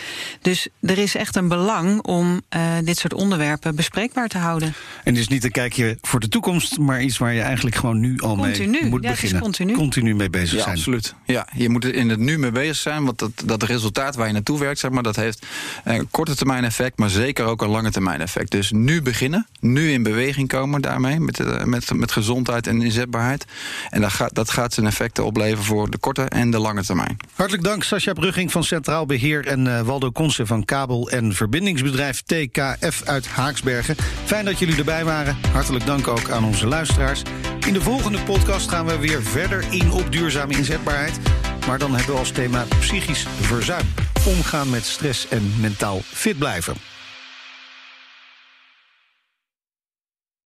Dus 0.42 0.68
er 0.82 0.98
is 0.98 1.16
echt 1.16 1.36
een 1.36 1.48
belang 1.48 2.02
om 2.02 2.42
dit 2.84 2.98
soort 2.98 3.14
onderwerpen 3.14 3.76
bespreekbaar 3.76 4.28
te 4.28 4.38
houden. 4.38 4.74
En 5.04 5.16
is 5.16 5.28
niet 5.28 5.44
een 5.44 5.52
kijkje 5.52 5.98
voor 6.02 6.20
de 6.20 6.30
toekomst, 6.30 6.78
maar 6.78 7.02
iets 7.02 7.18
waar 7.18 7.34
je 7.34 7.42
eigenlijk 7.42 7.76
gewoon 7.76 8.00
nu 8.00 8.20
al 8.20 8.36
continu. 8.36 8.80
mee 8.82 8.90
moet 8.90 9.04
ja, 9.04 9.10
beginnen. 9.10 9.42
continu. 9.42 9.74
continu 9.74 10.16
mee 10.16 10.30
bezig 10.30 10.58
ja, 10.58 10.64
zijn. 10.64 10.76
Absoluut. 10.76 11.16
Ja, 11.26 11.48
je 11.56 11.70
moet 11.70 11.84
er 11.84 11.96
in 11.96 12.10
het 12.10 12.20
nu 12.20 12.38
mee 12.38 12.52
bezig 12.52 12.76
zijn, 12.76 13.06
want 13.06 13.20
dat, 13.20 13.32
dat 13.46 13.64
resultaat 13.64 14.16
waar 14.16 14.28
je 14.28 14.34
naartoe 14.34 14.60
werkt, 14.60 14.80
zeg 14.80 14.92
maar, 14.92 15.04
dat 15.04 15.16
heeft 15.16 15.46
een 15.84 16.08
korte 16.12 16.36
termijn 16.36 16.64
effect, 16.64 16.98
maar 16.98 17.10
zeker 17.10 17.46
ook 17.46 17.62
een 17.62 17.70
lange 17.70 17.92
termijn 17.92 18.22
effect. 18.22 18.52
Dus 18.52 18.72
nu 18.72 19.02
beginnen, 19.02 19.48
nu 19.60 19.92
in 19.92 20.04
beweging 20.04 20.48
komen 20.48 20.82
daarmee, 20.82 21.20
met, 21.20 21.66
met, 21.66 21.94
met 21.94 22.12
gezondheid 22.12 22.68
en 22.68 22.82
inzetbaarheid. 22.82 23.25
En 23.90 24.02
dat 24.02 24.12
gaat, 24.12 24.36
dat 24.36 24.50
gaat 24.50 24.74
zijn 24.74 24.86
effecten 24.86 25.26
opleveren 25.26 25.64
voor 25.64 25.90
de 25.90 25.98
korte 25.98 26.22
en 26.22 26.52
de 26.52 26.60
lange 26.60 26.84
termijn. 26.84 27.18
Hartelijk 27.34 27.64
dank, 27.64 27.84
Sascha 27.84 28.14
Brugging 28.14 28.52
van 28.52 28.64
Centraal 28.64 29.06
Beheer 29.06 29.48
en 29.48 29.66
uh, 29.66 29.82
Waldo 29.82 30.12
Konsen 30.12 30.48
van 30.48 30.66
kabel- 30.66 31.10
en 31.10 31.34
verbindingsbedrijf 31.34 32.22
TKF 32.22 33.02
uit 33.04 33.28
Haaksbergen. 33.28 33.96
Fijn 34.26 34.46
dat 34.46 34.60
jullie 34.60 34.78
erbij 34.78 35.06
waren. 35.06 35.38
Hartelijk 35.52 35.86
dank 35.86 36.08
ook 36.08 36.30
aan 36.30 36.44
onze 36.44 36.68
luisteraars. 36.68 37.22
In 37.68 37.74
de 37.74 37.82
volgende 37.82 38.20
podcast 38.20 38.70
gaan 38.70 38.86
we 38.86 39.00
weer 39.00 39.24
verder 39.24 39.66
in 39.70 39.92
op 39.92 40.12
duurzame 40.12 40.54
inzetbaarheid. 40.54 41.20
Maar 41.68 41.80
dan 41.80 41.96
hebben 41.96 42.14
we 42.14 42.20
als 42.20 42.32
thema 42.32 42.66
psychisch 42.80 43.26
verzuim. 43.42 43.86
Omgaan 44.26 44.70
met 44.70 44.86
stress 44.86 45.28
en 45.28 45.54
mentaal 45.60 46.02
fit 46.04 46.38
blijven. 46.38 46.95